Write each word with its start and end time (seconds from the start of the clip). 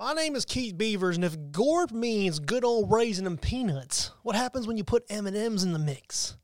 My 0.00 0.14
name 0.14 0.34
is 0.34 0.46
Keith 0.46 0.78
Beavers, 0.78 1.16
and 1.16 1.24
if 1.26 1.36
gorp 1.52 1.92
means 1.92 2.38
good 2.38 2.64
old 2.64 2.90
raisin 2.90 3.26
and 3.26 3.38
peanuts, 3.38 4.12
what 4.22 4.34
happens 4.34 4.66
when 4.66 4.78
you 4.78 4.82
put 4.82 5.04
M&Ms 5.10 5.62
in 5.62 5.74
the 5.74 5.78
mix? 5.78 6.38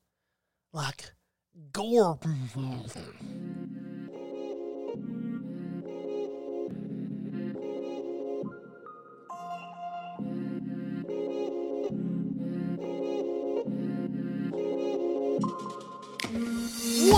Like 0.75 1.13
gorp. 1.73 2.27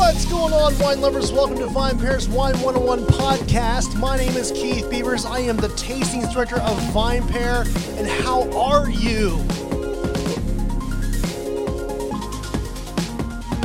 What's 0.08 0.24
going 0.24 0.54
on, 0.54 0.76
wine 0.78 1.02
lovers? 1.02 1.30
Welcome 1.32 1.58
to 1.58 1.66
VinePair's 1.66 2.30
Wine 2.30 2.58
101 2.62 3.00
podcast. 3.08 3.94
My 4.00 4.16
name 4.16 4.38
is 4.38 4.50
Keith 4.52 4.88
Beavers. 4.88 5.26
I 5.26 5.40
am 5.40 5.58
the 5.58 5.68
tasting 5.76 6.22
director 6.22 6.56
of 6.62 6.80
Vine 6.94 7.28
Pair. 7.28 7.66
And 7.98 8.06
how 8.06 8.50
are 8.58 8.88
you? 8.88 9.36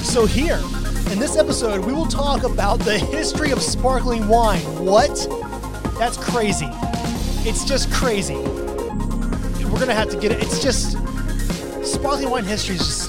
So, 0.03 0.25
here 0.25 0.59
in 1.13 1.17
this 1.17 1.37
episode, 1.37 1.85
we 1.85 1.93
will 1.93 2.07
talk 2.07 2.43
about 2.43 2.79
the 2.79 2.99
history 2.99 3.51
of 3.51 3.61
sparkling 3.61 4.27
wine. 4.27 4.59
What? 4.83 5.15
That's 5.97 6.17
crazy. 6.17 6.67
It's 7.47 7.63
just 7.63 7.89
crazy. 7.89 8.35
We're 8.35 9.79
going 9.79 9.87
to 9.87 9.93
have 9.93 10.09
to 10.09 10.17
get 10.19 10.33
it. 10.33 10.43
It's 10.43 10.61
just 10.61 10.97
sparkling 11.85 12.29
wine 12.29 12.43
history 12.43 12.75
is 12.75 12.85
just 12.85 13.02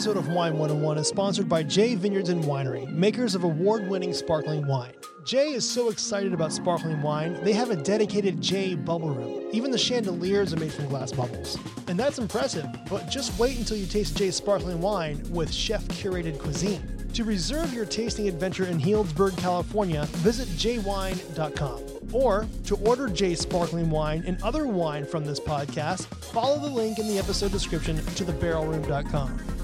episode 0.00 0.16
of 0.16 0.28
Wine 0.28 0.56
101 0.56 0.96
is 0.96 1.08
sponsored 1.08 1.46
by 1.46 1.62
J 1.62 1.94
Vineyards 1.94 2.30
and 2.30 2.42
Winery, 2.44 2.90
makers 2.90 3.34
of 3.34 3.44
award 3.44 3.86
winning 3.86 4.14
sparkling 4.14 4.66
wine. 4.66 4.94
J 5.26 5.52
is 5.52 5.68
so 5.68 5.90
excited 5.90 6.32
about 6.32 6.54
sparkling 6.54 7.02
wine, 7.02 7.38
they 7.44 7.52
have 7.52 7.68
a 7.68 7.76
dedicated 7.76 8.40
J 8.40 8.76
bubble 8.76 9.10
room. 9.10 9.50
Even 9.52 9.70
the 9.70 9.76
chandeliers 9.76 10.54
are 10.54 10.56
made 10.56 10.72
from 10.72 10.88
glass 10.88 11.12
bubbles. 11.12 11.58
And 11.86 11.98
that's 11.98 12.18
impressive, 12.18 12.66
but 12.88 13.10
just 13.10 13.38
wait 13.38 13.58
until 13.58 13.76
you 13.76 13.84
taste 13.84 14.16
J's 14.16 14.36
sparkling 14.36 14.80
wine 14.80 15.22
with 15.28 15.52
chef 15.52 15.84
curated 15.88 16.38
cuisine. 16.38 16.80
To 17.12 17.24
reserve 17.24 17.74
your 17.74 17.84
tasting 17.84 18.26
adventure 18.26 18.64
in 18.64 18.80
Healdsburg, 18.80 19.36
California, 19.36 20.06
visit 20.24 20.48
jwine.com. 20.48 21.82
Or 22.10 22.48
to 22.64 22.76
order 22.76 23.10
J's 23.10 23.40
sparkling 23.40 23.90
wine 23.90 24.24
and 24.26 24.42
other 24.42 24.66
wine 24.66 25.04
from 25.04 25.26
this 25.26 25.40
podcast, 25.40 26.06
follow 26.32 26.58
the 26.58 26.74
link 26.74 26.98
in 26.98 27.06
the 27.06 27.18
episode 27.18 27.52
description 27.52 27.96
to 27.96 28.24
thebarrelroom.com. 28.24 29.59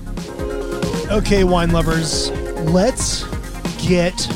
Okay, 1.11 1.45
wine 1.45 1.71
lovers, 1.71 2.31
let's 2.71 3.25
get 3.87 4.29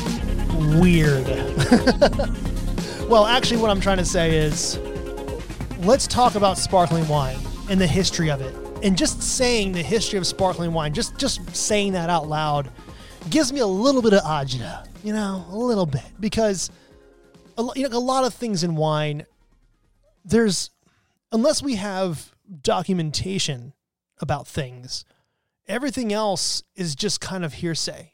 weird. 0.79 1.27
well, 3.09 3.25
actually, 3.25 3.57
what 3.57 3.69
I'm 3.69 3.81
trying 3.81 3.97
to 3.97 4.05
say 4.05 4.37
is 4.37 4.79
let's 5.79 6.07
talk 6.07 6.35
about 6.35 6.57
sparkling 6.57 7.07
wine 7.07 7.37
and 7.69 7.79
the 7.79 7.87
history 7.87 8.29
of 8.29 8.41
it. 8.41 8.55
And 8.83 8.97
just 8.97 9.21
saying 9.21 9.73
the 9.73 9.81
history 9.81 10.17
of 10.17 10.25
sparkling 10.25 10.73
wine, 10.73 10.93
just 10.93 11.17
just 11.17 11.55
saying 11.55 11.93
that 11.93 12.09
out 12.09 12.27
loud, 12.27 12.71
gives 13.29 13.51
me 13.51 13.59
a 13.59 13.67
little 13.67 14.01
bit 14.01 14.13
of 14.13 14.21
agita, 14.23 14.87
you 15.03 15.13
know, 15.13 15.45
a 15.49 15.55
little 15.55 15.85
bit, 15.85 16.09
because 16.19 16.71
a, 17.57 17.67
you 17.75 17.87
know, 17.87 17.97
a 17.97 17.99
lot 17.99 18.23
of 18.23 18.33
things 18.33 18.63
in 18.63 18.75
wine, 18.75 19.25
there's 20.25 20.69
unless 21.31 21.61
we 21.61 21.75
have 21.75 22.31
documentation 22.61 23.73
about 24.19 24.47
things, 24.47 25.05
everything 25.71 26.11
else 26.11 26.61
is 26.75 26.95
just 26.95 27.21
kind 27.21 27.45
of 27.45 27.53
hearsay. 27.53 28.13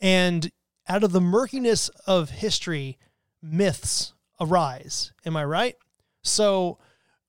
And 0.00 0.52
out 0.86 1.02
of 1.02 1.12
the 1.12 1.20
murkiness 1.20 1.88
of 2.06 2.30
history, 2.30 2.98
myths 3.42 4.12
arise. 4.38 5.12
Am 5.24 5.36
I 5.36 5.44
right? 5.44 5.74
So, 6.22 6.78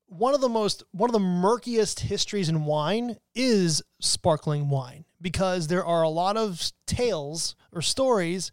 one 0.07 0.33
of 0.33 0.41
the 0.41 0.49
most 0.49 0.83
one 0.91 1.09
of 1.09 1.13
the 1.13 1.19
murkiest 1.19 1.99
histories 2.01 2.49
in 2.49 2.65
wine 2.65 3.17
is 3.35 3.81
sparkling 4.01 4.69
wine 4.69 5.05
because 5.21 5.67
there 5.67 5.85
are 5.85 6.01
a 6.01 6.09
lot 6.09 6.35
of 6.35 6.71
tales 6.87 7.55
or 7.71 7.81
stories 7.81 8.51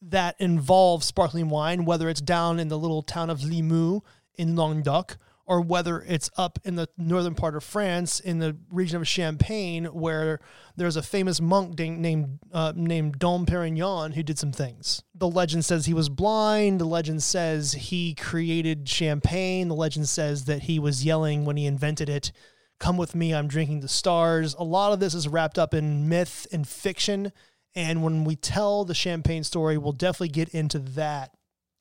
that 0.00 0.36
involve 0.38 1.04
sparkling 1.04 1.48
wine, 1.48 1.84
whether 1.84 2.08
it's 2.08 2.20
down 2.20 2.58
in 2.58 2.68
the 2.68 2.78
little 2.78 3.02
town 3.02 3.28
of 3.30 3.40
Limoux 3.40 4.00
in 4.36 4.56
Languedoc, 4.56 5.18
or 5.46 5.60
whether 5.60 6.02
it's 6.02 6.28
up 6.36 6.58
in 6.64 6.74
the 6.74 6.88
northern 6.98 7.34
part 7.34 7.54
of 7.54 7.62
France 7.62 8.18
in 8.18 8.40
the 8.40 8.56
region 8.68 9.00
of 9.00 9.06
Champagne, 9.06 9.84
where 9.86 10.40
there's 10.76 10.96
a 10.96 11.02
famous 11.02 11.40
monk 11.40 11.78
named 11.78 12.40
uh, 12.52 12.72
named 12.74 13.18
Dom 13.18 13.46
Perignon 13.46 14.14
who 14.14 14.22
did 14.22 14.38
some 14.38 14.52
things. 14.52 15.04
The 15.14 15.28
legend 15.28 15.64
says 15.64 15.86
he 15.86 15.94
was 15.94 16.08
blind. 16.08 16.80
The 16.80 16.84
legend 16.84 17.22
says 17.22 17.72
he 17.72 18.14
created 18.14 18.88
champagne. 18.88 19.68
The 19.68 19.74
legend 19.74 20.08
says 20.08 20.46
that 20.46 20.62
he 20.64 20.78
was 20.78 21.04
yelling 21.04 21.44
when 21.44 21.56
he 21.56 21.66
invented 21.66 22.08
it. 22.08 22.32
Come 22.78 22.96
with 22.96 23.14
me, 23.14 23.32
I'm 23.32 23.48
drinking 23.48 23.80
the 23.80 23.88
stars. 23.88 24.54
A 24.58 24.64
lot 24.64 24.92
of 24.92 25.00
this 25.00 25.14
is 25.14 25.28
wrapped 25.28 25.58
up 25.58 25.72
in 25.72 26.08
myth 26.08 26.46
and 26.52 26.68
fiction. 26.68 27.32
And 27.74 28.02
when 28.02 28.24
we 28.24 28.36
tell 28.36 28.84
the 28.84 28.94
champagne 28.94 29.44
story, 29.44 29.78
we'll 29.78 29.92
definitely 29.92 30.28
get 30.28 30.50
into 30.50 30.78
that. 30.78 31.30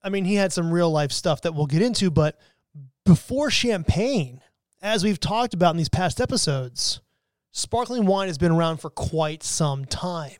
I 0.04 0.09
mean, 0.09 0.24
he 0.25 0.36
had 0.36 0.54
some 0.54 0.72
real 0.72 0.92
life 0.92 1.12
stuff 1.12 1.42
that 1.42 1.56
we'll 1.56 1.66
get 1.66 1.81
into, 1.81 2.12
but 2.12 2.40
before 3.06 3.50
champagne, 3.52 4.42
as 4.82 5.04
we've 5.04 5.20
talked 5.20 5.54
about 5.54 5.72
in 5.72 5.78
these 5.78 5.90
past 5.90 6.20
episodes, 6.20 7.02
sparkling 7.52 8.06
wine 8.06 8.28
has 8.28 8.38
been 8.38 8.52
around 8.52 8.78
for 8.78 8.90
quite 8.90 9.44
some 9.44 9.86
time. 9.86 10.38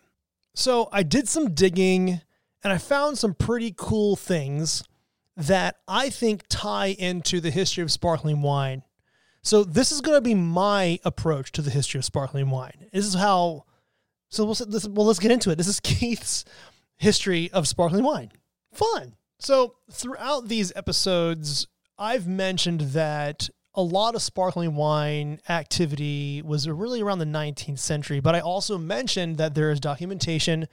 So 0.56 0.90
I 0.92 1.04
did 1.04 1.30
some 1.30 1.54
digging 1.54 2.22
and 2.64 2.74
I 2.74 2.78
found 2.78 3.18
some 3.18 3.34
pretty 3.34 3.74
cool 3.78 4.16
things 4.16 4.84
that 5.38 5.78
I 5.88 6.10
think 6.10 6.44
tie 6.50 6.88
into 6.88 7.40
the 7.40 7.52
history 7.52 7.84
of 7.84 7.92
sparkling 7.92 8.42
wine. 8.42 8.84
So 9.44 9.64
this 9.64 9.92
is 9.92 10.02
going 10.02 10.18
to 10.18 10.22
be 10.22 10.34
my 10.34 11.00
approach 11.06 11.52
to 11.54 11.62
the 11.62 11.70
history 11.70 12.00
of 12.00 12.06
sparkling 12.06 12.50
wine. 12.50 12.88
This 12.92 13.06
is 13.06 13.14
how. 13.14 13.66
So 14.30 14.44
we'll, 14.44 14.56
this, 14.56 14.88
well, 14.88 15.06
let's 15.06 15.20
get 15.20 15.32
into 15.32 15.52
it. 15.52 15.56
This 15.56 15.68
is 15.68 15.80
Keith's 15.84 16.46
history 16.98 17.52
of 17.52 17.68
sparkling 17.68 18.04
wine. 18.04 18.32
Fun. 18.74 19.16
So 19.40 19.76
throughout 19.92 20.48
these 20.48 20.74
episodes, 20.76 21.68
I've 21.98 22.28
mentioned 22.28 22.82
that 22.82 23.50
a 23.74 23.82
lot 23.82 24.16
of 24.16 24.22
sparkling 24.22 24.76
wine 24.76 25.40
activity 25.50 26.42
was 26.42 26.68
really 26.68 27.02
around 27.02 27.20
the 27.20 27.26
19th 27.26 27.80
century, 27.80 28.20
but 28.20 28.36
I 28.36 28.40
also 28.40 28.78
mentioned 28.78 29.38
that 29.38 29.56
there 29.56 29.72
is 29.72 29.80
documentation 29.80 30.68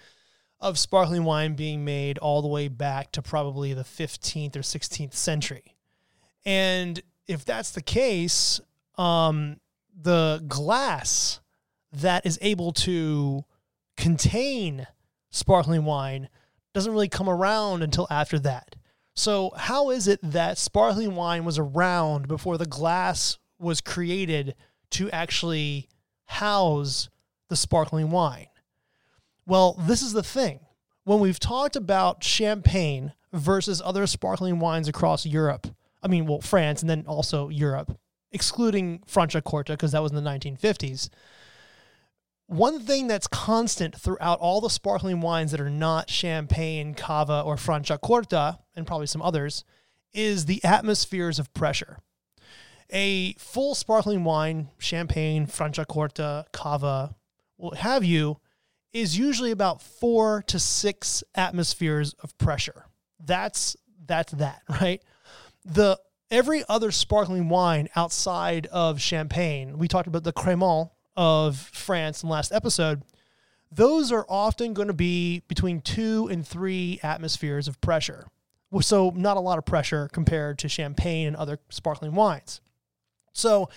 of 0.61 0.79
sparkling 0.79 1.25
wine 1.25 1.55
being 1.55 1.85
made 1.85 2.19
all 2.19 2.43
the 2.43 2.49
way 2.49 2.69
back 2.69 3.11
to 3.13 3.23
probably 3.23 3.75
the 3.75 3.83
15th 3.83 4.55
or 4.55 4.61
16th 4.61 5.15
century. 5.15 5.77
And 6.45 7.01
if 7.27 7.45
that's 7.45 7.71
the 7.71 7.83
case, 7.83 8.61
um, 8.97 9.59
the 10.01 10.43
glass 10.47 11.41
that 11.93 12.25
is 12.25 12.39
able 12.41 12.73
to 12.73 13.45
contain 13.97 14.87
sparkling 15.31 15.85
wine 15.85 16.29
doesn't 16.73 16.93
really 16.93 17.09
come 17.09 17.29
around 17.29 17.83
until 17.83 18.07
after 18.11 18.39
that. 18.41 18.77
So, 19.15 19.53
how 19.57 19.91
is 19.91 20.09
it 20.09 20.21
that 20.23 20.57
sparkling 20.57 21.15
wine 21.15 21.45
was 21.45 21.59
around 21.59 22.29
before 22.29 22.57
the 22.57 22.67
glass 22.67 23.39
was 23.59 23.81
created 23.81 24.55
to 24.93 25.11
actually 25.11 25.89
house 26.25 27.11
the 27.49 27.57
sparkling 27.57 28.11
wine? 28.11 28.47
Well, 29.47 29.75
this 29.79 30.03
is 30.03 30.13
the 30.13 30.23
thing. 30.23 30.61
When 31.05 31.21
we've 31.21 31.41
talked 31.41 31.77
about 31.77 32.25
champagne 32.25 33.13
versus 33.33 33.83
other 33.85 34.07
sparkling 34.07 34.61
wines 34.61 34.89
across 34.89 35.27
Europe, 35.27 35.67
I 36.03 36.09
mean, 36.09 36.27
well, 36.27 36.41
France 36.41 36.81
and 36.81 36.89
then 36.89 37.05
also 37.07 37.49
Europe, 37.49 37.99
excluding 38.31 39.01
Franciacorta 39.01 39.69
because 39.69 39.93
that 39.93 40.03
was 40.03 40.13
in 40.13 40.23
the 40.23 40.31
1950s. 40.31 41.11
One 42.47 42.81
thing 42.81 43.07
that's 43.07 43.27
constant 43.27 43.97
throughout 43.99 44.41
all 44.41 44.61
the 44.61 44.69
sparkling 44.69 45.21
wines 45.21 45.53
that 45.53 45.61
are 45.61 45.71
not 45.71 46.11
champagne, 46.11 46.95
cava, 46.95 47.43
or 47.45 47.57
Franciacorta, 47.57 48.59
and 48.75 48.87
probably 48.87 49.07
some 49.07 49.23
others, 49.23 49.65
is 50.13 50.47
the 50.47 50.63
atmospheres 50.65 51.39
of 51.39 51.53
pressure. 51.55 51.99
A 52.91 53.33
full 53.35 53.75
sparkling 53.75 54.23
wine, 54.25 54.69
champagne, 54.79 55.47
Franciacorta, 55.47 56.45
cava, 56.53 57.15
what 57.57 57.79
have 57.79 58.05
you, 58.05 58.39
is 58.93 59.17
usually 59.17 59.51
about 59.51 59.81
four 59.81 60.43
to 60.49 60.59
six 60.59 61.25
atmospheres 61.35 62.15
of 62.23 62.37
pressure. 62.37 62.85
That's 63.25 63.77
that's 64.05 64.33
that, 64.33 64.63
right? 64.69 65.03
The 65.65 65.99
every 66.31 66.65
other 66.69 66.91
sparkling 66.91 67.49
wine 67.49 67.89
outside 67.97 68.67
of 68.67 69.01
champagne, 69.01 69.79
we 69.79 69.89
talked 69.89 70.09
about 70.09 70.25
the 70.25 70.33
Crémant 70.33 70.91
of 71.17 71.57
France 71.57 72.23
in 72.23 72.29
the 72.29 72.33
last 72.33 72.53
episode, 72.53 73.03
those 73.71 74.13
are 74.13 74.27
often 74.29 74.75
going 74.75 74.89
to 74.89 74.95
be 74.95 75.43
between 75.49 75.81
two 75.81 76.29
and 76.31 76.47
three 76.47 77.01
atmospheres 77.03 77.69
of 77.69 77.81
pressure. 77.81 78.27
So, 78.81 79.13
not 79.15 79.37
a 79.37 79.41
lot 79.41 79.59
of 79.59 79.67
pressure 79.67 80.09
compared 80.13 80.59
to 80.61 80.69
champagne 80.69 81.27
and 81.27 81.37
other 81.37 81.59
sparkling 81.69 82.15
wines. 82.15 82.61
So, 83.33 83.69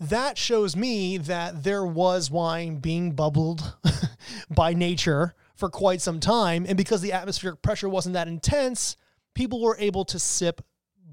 that 0.00 0.38
shows 0.38 0.74
me 0.74 1.18
that 1.18 1.62
there 1.62 1.84
was 1.84 2.30
wine 2.30 2.76
being 2.76 3.12
bubbled 3.12 3.76
by 4.50 4.72
nature 4.72 5.34
for 5.54 5.68
quite 5.68 6.00
some 6.00 6.20
time. 6.20 6.64
And 6.66 6.76
because 6.76 7.02
the 7.02 7.12
atmospheric 7.12 7.60
pressure 7.62 7.88
wasn't 7.88 8.14
that 8.14 8.26
intense, 8.26 8.96
people 9.34 9.60
were 9.60 9.76
able 9.78 10.04
to 10.06 10.18
sip 10.18 10.62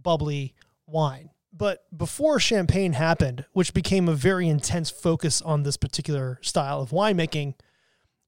bubbly 0.01 0.56
wine. 0.88 1.29
But 1.53 1.85
before 1.95 2.39
champagne 2.39 2.94
happened, 2.94 3.45
which 3.53 3.73
became 3.73 4.07
a 4.07 4.13
very 4.13 4.47
intense 4.47 4.89
focus 4.89 5.41
on 5.41 5.63
this 5.63 5.77
particular 5.77 6.39
style 6.41 6.81
of 6.81 6.91
winemaking, 6.91 7.55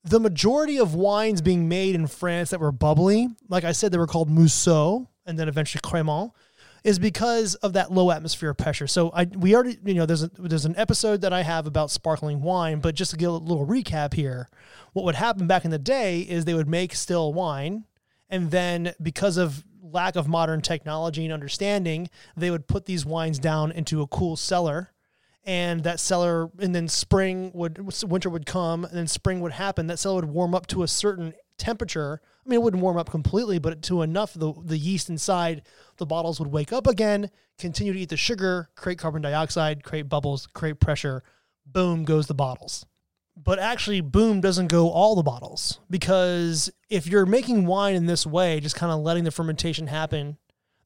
the 0.03 0.19
majority 0.19 0.79
of 0.79 0.95
wines 0.95 1.41
being 1.41 1.67
made 1.67 1.95
in 1.95 2.07
France 2.07 2.49
that 2.51 2.59
were 2.59 2.71
bubbly, 2.71 3.27
like 3.49 3.63
I 3.63 3.73
said, 3.73 3.91
they 3.91 3.97
were 3.97 4.07
called 4.07 4.29
Mousseux 4.29 5.07
and 5.25 5.37
then 5.37 5.47
eventually 5.47 5.81
Crémant, 5.81 6.31
is 6.83 6.97
because 6.97 7.55
of 7.55 7.73
that 7.73 7.91
low 7.91 8.09
atmosphere 8.09 8.53
pressure. 8.53 8.87
So 8.87 9.11
I 9.13 9.25
we 9.25 9.53
already 9.53 9.77
you 9.83 9.95
know 9.95 10.05
there's 10.05 10.23
a, 10.23 10.29
there's 10.29 10.65
an 10.65 10.75
episode 10.77 11.21
that 11.21 11.33
I 11.33 11.43
have 11.43 11.67
about 11.67 11.91
sparkling 11.91 12.41
wine, 12.41 12.79
but 12.79 12.95
just 12.95 13.11
to 13.11 13.17
give 13.17 13.29
a 13.29 13.33
little 13.33 13.67
recap 13.67 14.13
here, 14.13 14.47
what 14.93 15.05
would 15.05 15.15
happen 15.15 15.47
back 15.47 15.65
in 15.65 15.71
the 15.71 15.79
day 15.79 16.21
is 16.21 16.45
they 16.45 16.53
would 16.53 16.69
make 16.69 16.95
still 16.95 17.33
wine, 17.33 17.85
and 18.29 18.51
then 18.51 18.93
because 19.01 19.37
of 19.37 19.65
lack 19.91 20.15
of 20.15 20.27
modern 20.27 20.61
technology 20.61 21.23
and 21.23 21.33
understanding, 21.33 22.09
they 22.35 22.51
would 22.51 22.67
put 22.67 22.85
these 22.85 23.05
wines 23.05 23.39
down 23.39 23.71
into 23.71 24.01
a 24.01 24.07
cool 24.07 24.35
cellar 24.35 24.91
and 25.45 25.83
that 25.83 25.99
cellar 25.99 26.51
and 26.59 26.75
then 26.75 26.87
spring 26.87 27.51
would 27.53 28.03
winter 28.03 28.29
would 28.29 28.45
come 28.45 28.85
and 28.85 28.93
then 28.93 29.07
spring 29.07 29.39
would 29.39 29.53
happen. 29.53 29.87
That 29.87 29.97
cellar 29.97 30.17
would 30.17 30.25
warm 30.25 30.53
up 30.53 30.67
to 30.67 30.83
a 30.83 30.87
certain 30.87 31.33
temperature. 31.57 32.21
I 32.45 32.49
mean 32.49 32.59
it 32.59 32.63
wouldn't 32.63 32.83
warm 32.83 32.97
up 32.97 33.09
completely 33.09 33.59
but 33.59 33.81
to 33.83 34.01
enough 34.01 34.33
the, 34.33 34.53
the 34.63 34.77
yeast 34.77 35.09
inside 35.09 35.63
the 35.97 36.05
bottles 36.05 36.39
would 36.39 36.51
wake 36.51 36.71
up 36.71 36.87
again 36.87 37.29
continue 37.57 37.93
to 37.93 37.99
eat 37.99 38.09
the 38.09 38.17
sugar 38.17 38.69
create 38.75 38.97
carbon 38.97 39.21
dioxide 39.21 39.83
create 39.83 40.09
bubbles 40.09 40.47
create 40.47 40.79
pressure. 40.79 41.23
Boom 41.65 42.03
goes 42.03 42.27
the 42.27 42.33
bottles 42.33 42.85
but 43.41 43.59
actually 43.59 44.01
boom 44.01 44.41
doesn't 44.41 44.67
go 44.67 44.89
all 44.89 45.15
the 45.15 45.23
bottles 45.23 45.79
because 45.89 46.69
if 46.89 47.07
you're 47.07 47.25
making 47.25 47.65
wine 47.65 47.95
in 47.95 48.05
this 48.05 48.25
way 48.25 48.59
just 48.59 48.75
kind 48.75 48.91
of 48.91 48.99
letting 48.99 49.23
the 49.23 49.31
fermentation 49.31 49.87
happen 49.87 50.37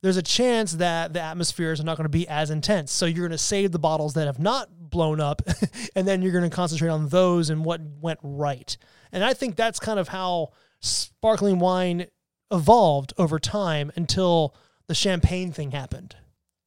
there's 0.03 0.17
a 0.17 0.21
chance 0.21 0.73
that 0.73 1.13
the 1.13 1.21
atmospheres 1.21 1.79
are 1.79 1.85
not 1.85 1.95
going 1.95 2.03
to 2.03 2.09
be 2.09 2.27
as 2.27 2.51
intense. 2.51 2.91
So 2.91 3.05
you're 3.05 3.25
going 3.25 3.31
to 3.31 3.38
save 3.38 3.71
the 3.71 3.79
bottles 3.79 4.13
that 4.15 4.25
have 4.25 4.38
not 4.38 4.67
blown 4.77 5.21
up, 5.21 5.41
and 5.95 6.05
then 6.05 6.21
you're 6.21 6.33
going 6.33 6.44
to 6.44 6.55
concentrate 6.55 6.89
on 6.89 7.07
those 7.07 7.50
and 7.50 7.63
what 7.63 7.79
went 7.81 8.19
right. 8.21 8.75
And 9.13 9.23
I 9.23 9.33
think 9.33 9.55
that's 9.55 9.79
kind 9.79 9.97
of 9.97 10.09
how 10.09 10.50
sparkling 10.81 11.57
wine 11.57 12.07
evolved 12.51 13.13
over 13.17 13.39
time 13.39 13.94
until 13.95 14.55
the 14.88 14.94
champagne 14.94 15.53
thing 15.53 15.71
happened. 15.71 16.17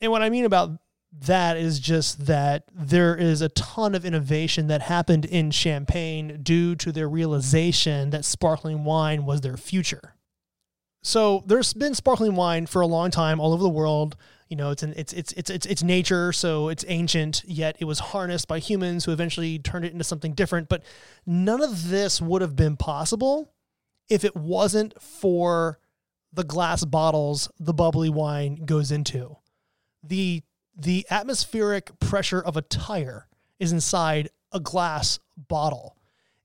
And 0.00 0.10
what 0.10 0.22
I 0.22 0.30
mean 0.30 0.46
about 0.46 0.70
that 1.24 1.56
is 1.56 1.78
just 1.80 2.26
that 2.26 2.64
there 2.74 3.16
is 3.16 3.40
a 3.40 3.48
ton 3.50 3.94
of 3.94 4.04
innovation 4.04 4.66
that 4.66 4.82
happened 4.82 5.24
in 5.24 5.50
champagne 5.50 6.40
due 6.42 6.74
to 6.76 6.92
their 6.92 7.08
realization 7.08 8.10
that 8.10 8.24
sparkling 8.24 8.84
wine 8.84 9.24
was 9.24 9.40
their 9.40 9.56
future. 9.56 10.14
So 11.02 11.44
there's 11.46 11.72
been 11.72 11.94
sparkling 11.94 12.34
wine 12.34 12.66
for 12.66 12.82
a 12.82 12.86
long 12.86 13.10
time 13.10 13.40
all 13.40 13.52
over 13.52 13.62
the 13.62 13.68
world. 13.68 14.16
You 14.48 14.56
know, 14.56 14.70
it's 14.70 14.82
an, 14.82 14.92
it's 14.96 15.12
it's 15.12 15.32
it's 15.32 15.50
it's 15.50 15.66
it's 15.66 15.82
nature, 15.82 16.32
so 16.32 16.68
it's 16.68 16.84
ancient. 16.88 17.42
Yet 17.46 17.76
it 17.78 17.84
was 17.84 17.98
harnessed 17.98 18.48
by 18.48 18.58
humans 18.58 19.04
who 19.04 19.12
eventually 19.12 19.58
turned 19.58 19.84
it 19.84 19.92
into 19.92 20.04
something 20.04 20.34
different. 20.34 20.69
But 20.69 20.82
none 21.24 21.62
of 21.62 21.90
this 21.90 22.20
would 22.20 22.42
have 22.42 22.56
been 22.56 22.76
possible 22.76 23.52
if 24.08 24.24
it 24.24 24.36
wasn't 24.36 25.00
for 25.00 25.78
the 26.32 26.44
glass 26.44 26.84
bottles 26.84 27.50
the 27.58 27.72
bubbly 27.72 28.10
wine 28.10 28.64
goes 28.66 28.90
into. 28.90 29.36
The 30.02 30.42
the 30.76 31.06
atmospheric 31.11 31.99
pressure 32.00 32.40
of 32.40 32.56
a 32.56 32.62
tire 32.62 33.26
is 33.58 33.73
inside 33.73 34.28
a 34.52 34.61
glass 34.61 35.19
bottle. 35.37 35.96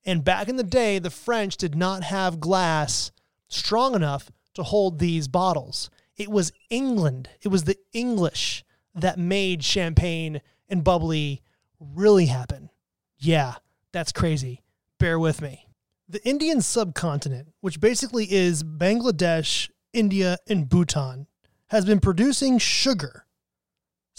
And 0.06 0.24
back 0.24 0.48
in 0.48 0.56
the 0.56 0.63
day, 0.63 1.00
the 1.00 1.10
French 1.10 1.57
did 1.57 1.75
not 1.75 2.04
have 2.04 2.39
glass 2.39 3.12
strong 3.48 3.94
enough 3.94 4.31
to 4.54 4.63
hold 4.63 5.00
these 5.00 5.28
bottles. 5.28 5.89
It 6.16 6.30
was 6.30 6.51
England, 6.69 7.30
it 7.42 7.50
was 7.50 7.66
the 7.66 7.78
English 7.94 8.63
that 8.95 9.19
made 9.19 9.63
champagne 9.63 10.42
and 10.69 10.84
bubbly 10.84 11.42
really 11.80 12.27
happen. 12.27 12.69
Yeah, 13.18 13.56
that's 13.92 14.12
crazy. 14.12 14.62
Bear 14.98 15.19
with 15.19 15.42
me. 15.42 15.68
The 16.07 16.25
Indian 16.27 16.62
subcontinent, 16.62 17.50
which 17.62 17.80
basically 17.80 18.31
is 18.31 18.63
Bangladesh, 18.63 19.69
India, 19.94 20.38
and 20.48 20.68
Bhutan, 20.68 21.27
has 21.68 21.86
been 21.86 22.00
producing 22.00 22.57
sugar 22.57 23.25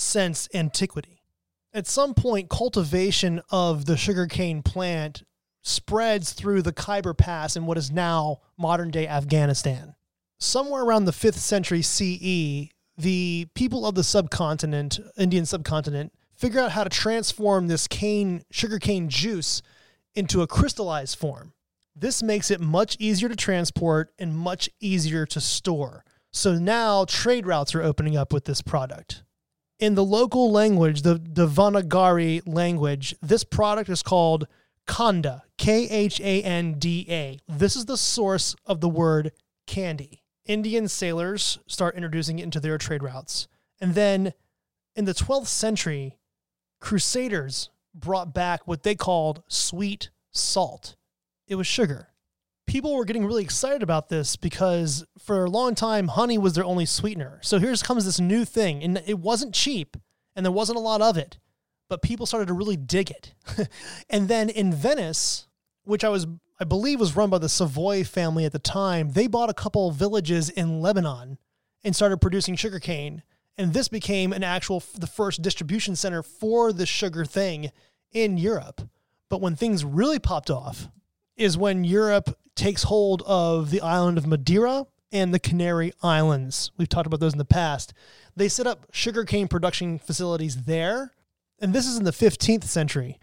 since 0.03 0.49
antiquity. 0.53 1.23
At 1.73 1.87
some 1.87 2.15
point, 2.15 2.51
cultivation 2.51 3.41
of 3.51 3.87
the 3.87 3.97
sugarcane 3.97 4.63
plant 4.63 5.23
spreads 5.63 6.33
through 6.33 6.63
the 6.63 6.73
Khyber 6.73 7.15
Pass 7.15 7.57
in 7.57 7.67
what 7.67 7.79
is 7.79 7.91
now 7.91 8.41
modern 8.59 8.91
day 8.91 9.07
Afghanistan 9.07 9.95
somewhere 10.43 10.83
around 10.83 11.05
the 11.05 11.13
5th 11.13 11.35
century 11.35 11.83
CE, 11.83 12.69
the 12.99 13.47
people 13.55 13.87
of 13.87 13.95
the 13.95 14.05
subcontinent, 14.05 14.99
Indian 15.17 15.47
subcontinent, 15.47 16.13
figure 16.35 16.61
out 16.61 16.73
how 16.73 16.85
to 16.85 16.91
transform 16.91 17.69
this 17.69 17.87
cane, 17.87 18.43
sugarcane 18.51 19.09
juice 19.09 19.63
into 20.15 20.43
a 20.43 20.47
crystallized 20.47 21.17
form. 21.17 21.53
This 21.95 22.23
makes 22.23 22.51
it 22.51 22.61
much 22.61 22.97
easier 22.99 23.29
to 23.29 23.37
transport 23.37 24.13
and 24.19 24.37
much 24.37 24.69
easier 24.81 25.25
to 25.27 25.41
store. 25.41 26.05
So 26.33 26.59
now 26.59 27.05
trade 27.05 27.47
routes 27.47 27.75
are 27.75 27.83
opening 27.83 28.17
up 28.17 28.33
with 28.33 28.45
this 28.45 28.63
product. 28.63 29.23
In 29.83 29.97
the 29.97 30.05
local 30.05 30.53
language, 30.53 31.03
the 31.03 31.19
Devanagari 31.19 32.41
language, 32.47 33.17
this 33.21 33.43
product 33.43 33.91
is 33.91 34.01
called 34.01 34.47
Khanda, 34.87 35.43
K 35.59 35.89
H 35.89 36.21
A 36.21 36.41
N 36.45 36.75
D 36.79 37.05
A. 37.11 37.41
This 37.49 37.75
is 37.75 37.87
the 37.87 37.97
source 37.97 38.55
of 38.65 38.81
the 38.81 38.89
word 38.89 39.33
candy. 39.67 40.23
Indian 40.47 40.87
sailors 40.87 41.59
start 41.67 41.97
introducing 41.97 42.39
it 42.39 42.45
into 42.45 42.61
their 42.61 42.79
trade 42.79 43.03
routes. 43.03 43.49
And 43.81 43.97
then 43.97 44.35
in 44.95 45.05
the 45.05 45.15
12th 45.15 45.49
century, 45.49 46.17
crusaders 46.81 47.69
brought 47.93 48.33
back 48.33 48.69
what 48.69 48.85
they 48.85 48.95
called 48.95 49.43
sweet 49.49 50.11
salt. 50.31 50.95
It 51.49 51.57
was 51.57 51.67
sugar. 51.67 52.12
People 52.67 52.95
were 52.95 53.05
getting 53.05 53.27
really 53.27 53.43
excited 53.43 53.83
about 53.83 54.09
this 54.09 54.37
because 54.37 55.05
for 55.19 55.45
a 55.45 55.51
long 55.51 55.75
time, 55.75 56.09
honey 56.09 56.39
was 56.39 56.55
their 56.55 56.65
only 56.65 56.87
sweetener. 56.87 57.41
So 57.43 57.59
here 57.59 57.75
comes 57.77 58.05
this 58.05 58.21
new 58.21 58.45
thing, 58.45 58.83
and 58.83 59.03
it 59.07 59.19
wasn't 59.19 59.55
cheap, 59.55 59.97
and 60.37 60.47
there 60.47 60.53
wasn't 60.53 60.79
a 60.79 60.83
lot 60.83 61.03
of 61.03 61.17
it, 61.17 61.39
but 61.89 62.03
people 62.03 62.25
started 62.25 62.47
to 62.47 62.55
really 62.55 62.77
dig 62.77 63.11
it. 63.11 63.35
and 64.11 64.29
then 64.29 64.49
in 64.49 64.73
Venice, 64.73 65.49
which 65.85 66.05
I 66.05 66.09
was 66.09 66.27
I 66.63 66.65
believe 66.65 67.01
was 67.01 67.17
run 67.17 67.29
by 67.29 67.39
the 67.39 67.49
Savoy 67.49 68.05
family 68.05 68.45
at 68.45 68.53
the 68.53 68.61
time, 68.61 69.11
they 69.11 69.27
bought 69.27 69.51
a 69.51 69.55
couple 69.55 69.91
villages 69.91 70.49
in 70.49 70.81
Lebanon 70.81 71.39
and 71.83 71.97
started 71.97 72.19
producing 72.19 72.55
sugarcane. 72.55 73.25
And 73.59 73.75
this 73.75 73.89
became 73.89 74.33
an 74.33 74.45
actual, 74.45 74.81
the 74.97 75.09
first 75.09 75.43
distribution 75.43 75.97
center 75.97 76.23
for 76.23 76.73
the 76.73 76.87
sugar 76.87 77.25
thing 77.25 77.73
in 78.13 78.39
Europe. 78.39 78.81
But 79.29 79.41
when 79.41 79.57
things 79.57 79.85
really 79.85 80.21
popped 80.21 80.51
off 80.51 80.89
is 81.37 81.57
when 81.57 81.85
Europe 81.85 82.37
takes 82.55 82.85
hold 82.85 83.23
of 83.27 83.71
the 83.71 83.81
island 83.81 84.19
of 84.19 84.27
Madeira 84.27 84.87
and 85.11 85.33
the 85.33 85.39
Canary 85.39 85.93
Islands. 86.03 86.71
We've 86.77 86.89
talked 86.89 87.07
about 87.07 87.21
those 87.21 87.33
in 87.33 87.39
the 87.39 87.45
past. 87.45 87.93
They 88.35 88.49
set 88.49 88.67
up 88.67 88.87
sugarcane 88.93 89.49
production 89.49 89.99
facilities 89.99 90.65
there. 90.65 91.13
And 91.61 91.73
this 91.73 91.87
is 91.87 91.97
in 91.97 92.05
the 92.05 92.11
15th 92.11 92.65
century. 92.65 93.19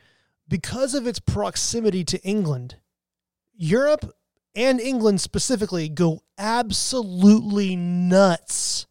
Because 0.47 0.93
of 0.95 1.05
its 1.05 1.19
proximity 1.19 2.03
to 2.05 2.21
England, 2.21 2.77
Europe 3.55 4.15
and 4.55 4.79
England 4.79 5.21
specifically 5.21 5.89
go 5.89 6.23
absolutely 6.37 7.75
nuts 7.75 8.87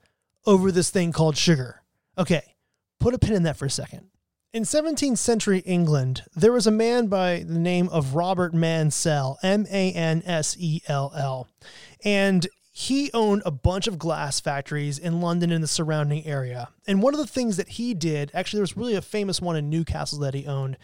over 0.46 0.70
this 0.70 0.90
thing 0.90 1.12
called 1.12 1.37
sugar. 1.37 1.82
Okay, 2.16 2.54
put 3.00 3.14
a 3.14 3.18
pin 3.18 3.34
in 3.34 3.42
that 3.44 3.56
for 3.56 3.66
a 3.66 3.70
second. 3.70 4.10
In 4.58 4.64
17th 4.64 5.18
century 5.18 5.60
England, 5.60 6.24
there 6.34 6.50
was 6.50 6.66
a 6.66 6.72
man 6.72 7.06
by 7.06 7.44
the 7.46 7.60
name 7.60 7.88
of 7.90 8.16
Robert 8.16 8.52
Mansell, 8.52 9.38
M 9.40 9.68
A 9.70 9.92
N 9.92 10.20
S 10.26 10.56
E 10.58 10.82
L 10.88 11.12
L. 11.16 11.46
And 12.04 12.44
he 12.72 13.08
owned 13.14 13.42
a 13.46 13.52
bunch 13.52 13.86
of 13.86 14.00
glass 14.00 14.40
factories 14.40 14.98
in 14.98 15.20
London 15.20 15.52
and 15.52 15.62
the 15.62 15.68
surrounding 15.68 16.26
area. 16.26 16.70
And 16.88 17.00
one 17.00 17.14
of 17.14 17.20
the 17.20 17.26
things 17.28 17.56
that 17.56 17.68
he 17.68 17.94
did, 17.94 18.32
actually, 18.34 18.56
there 18.56 18.64
was 18.64 18.76
really 18.76 18.96
a 18.96 19.00
famous 19.00 19.40
one 19.40 19.54
in 19.54 19.70
Newcastle 19.70 20.18
that 20.18 20.34
he 20.34 20.44
owned, 20.44 20.76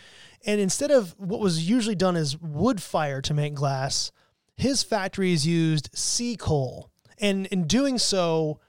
and 0.46 0.60
instead 0.60 0.92
of 0.92 1.16
what 1.18 1.40
was 1.40 1.68
usually 1.68 1.96
done 1.96 2.14
as 2.14 2.40
wood 2.40 2.80
fire 2.80 3.20
to 3.22 3.34
make 3.34 3.54
glass, 3.54 4.12
his 4.56 4.84
factories 4.84 5.48
used 5.48 5.90
sea 5.92 6.36
coal. 6.36 6.92
And 7.18 7.46
in 7.46 7.66
doing 7.66 7.98
so, 7.98 8.60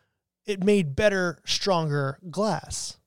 it 0.48 0.64
made 0.64 0.96
better, 0.96 1.44
stronger 1.46 2.18
glass. 2.32 2.98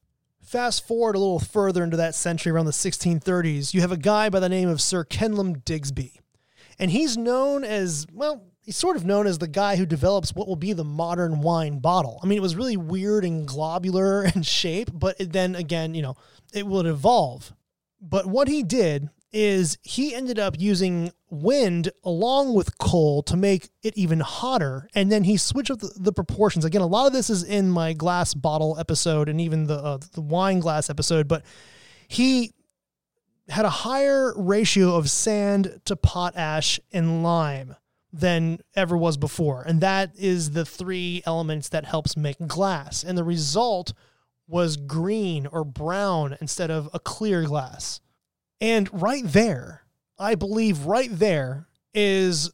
Fast 0.49 0.87
forward 0.87 1.15
a 1.15 1.19
little 1.19 1.39
further 1.39 1.85
into 1.85 1.99
that 1.99 2.15
century, 2.15 2.51
around 2.51 2.65
the 2.65 2.73
1630s, 2.73 3.75
you 3.75 3.83
have 3.83 3.93
a 3.93 3.99
guy 3.99 4.31
by 4.31 4.41
the 4.41 4.49
name 4.49 4.71
of 4.71 4.81
Sir 4.81 5.05
Kenelm 5.05 5.63
Digby. 5.63 6.21
And 6.79 6.91
he's 6.91 7.19
known 7.19 7.65
as, 7.65 8.07
well, 8.11 8.47
he's 8.63 8.79
sort 8.79 8.97
of 8.97 9.05
known 9.05 9.27
as 9.27 9.37
the 9.37 9.47
guy 9.47 9.77
who 9.77 9.85
develops 9.85 10.35
what 10.35 10.49
will 10.49 10.57
be 10.57 10.73
the 10.73 10.85
modern 10.85 11.43
wine 11.43 11.81
bottle. 11.81 12.19
I 12.23 12.27
mean, 12.27 12.39
it 12.39 12.41
was 12.41 12.57
really 12.57 12.79
weird 12.79 13.27
and 13.27 13.47
globular 13.47 14.25
in 14.35 14.41
shape, 14.41 14.89
but 14.91 15.17
then 15.19 15.55
again, 15.55 15.95
you 15.95 16.01
know, 16.01 16.15
it 16.55 16.67
would 16.67 16.87
evolve. 16.87 17.53
But 18.01 18.25
what 18.25 18.49
he 18.49 18.63
did 18.63 19.11
is 19.35 19.77
he 19.83 20.15
ended 20.15 20.39
up 20.39 20.59
using 20.59 21.13
wind 21.31 21.91
along 22.05 22.55
with 22.55 22.79
coal 22.79 23.23
to 23.25 23.37
make 23.37 23.69
it 23.83 23.97
even 23.97 24.21
hotter. 24.21 24.89
And 24.95 25.13
then 25.13 25.25
he 25.25 25.37
switched 25.37 25.71
up 25.71 25.81
the, 25.81 25.93
the 25.97 26.13
proportions. 26.13 26.65
Again, 26.65 26.81
a 26.81 26.87
lot 26.87 27.07
of 27.07 27.13
this 27.13 27.31
is 27.31 27.43
in 27.43 27.71
my 27.71 27.93
glass 27.93 28.35
bottle 28.35 28.77
episode 28.79 29.29
and 29.29 29.41
even 29.41 29.67
the, 29.67 29.77
uh, 29.77 29.99
the 30.13 30.21
wine 30.21 30.61
glass 30.61 30.89
episode, 30.91 31.29
but 31.29 31.45
he 32.09 32.53
had 33.49 33.65
a 33.65 33.71
higher 33.71 34.33
ratio 34.37 34.95
of 34.95 35.11
sand 35.11 35.81
to 35.85 35.97
potash 35.97 36.81
and 36.93 37.23
lime 37.23 37.77
than 38.13 38.59
ever 38.75 38.97
was 38.97 39.17
before. 39.17 39.63
And 39.63 39.81
that 39.81 40.13
is 40.17 40.53
the 40.53 40.65
three 40.65 41.23
elements 41.27 41.69
that 41.71 41.85
helps 41.85 42.17
make 42.17 42.37
glass. 42.47 43.05
And 43.05 43.17
the 43.17 43.25
result 43.25 43.93
was 44.47 44.77
green 44.77 45.47
or 45.47 45.65
brown 45.65 46.37
instead 46.41 46.71
of 46.71 46.89
a 46.95 46.99
clear 46.99 47.45
glass. 47.45 48.01
And 48.61 48.89
right 48.93 49.25
there, 49.25 49.83
I 50.19 50.35
believe 50.35 50.87
right 50.87 51.11
there 51.11 51.69
is 51.95 52.51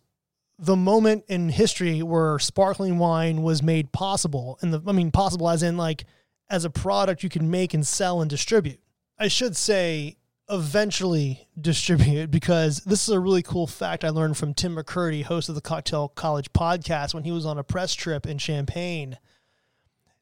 the 0.59 0.77
moment 0.77 1.25
in 1.29 1.49
history 1.49 2.03
where 2.03 2.39
sparkling 2.39 2.99
wine 2.99 3.43
was 3.43 3.63
made 3.63 3.93
possible. 3.93 4.59
And 4.61 4.73
the 4.73 4.83
I 4.87 4.93
mean 4.93 5.11
possible 5.11 5.49
as 5.49 5.63
in 5.63 5.77
like 5.77 6.05
as 6.49 6.65
a 6.65 6.71
product 6.71 7.23
you 7.23 7.29
can 7.29 7.51
make 7.51 7.75
and 7.75 7.87
sell 7.87 8.21
and 8.21 8.31
distribute. 8.31 8.81
I 9.19 9.29
should 9.29 9.57
say 9.57 10.17
eventually 10.51 11.49
distribute 11.59 12.31
because 12.31 12.81
this 12.81 13.09
is 13.09 13.15
a 13.15 13.21
really 13.21 13.43
cool 13.43 13.67
fact 13.67 14.05
I 14.05 14.11
learned 14.11 14.37
from 14.37 14.55
Tim 14.55 14.77
McKirdy, 14.77 15.25
host 15.25 15.49
of 15.49 15.55
the 15.55 15.61
Cocktail 15.61 16.09
College 16.09 16.53
podcast, 16.53 17.15
when 17.15 17.25
he 17.25 17.33
was 17.33 17.47
on 17.47 17.59
a 17.59 17.65
press 17.65 17.95
trip 17.95 18.27
in 18.27 18.39
Champagne. 18.39 19.19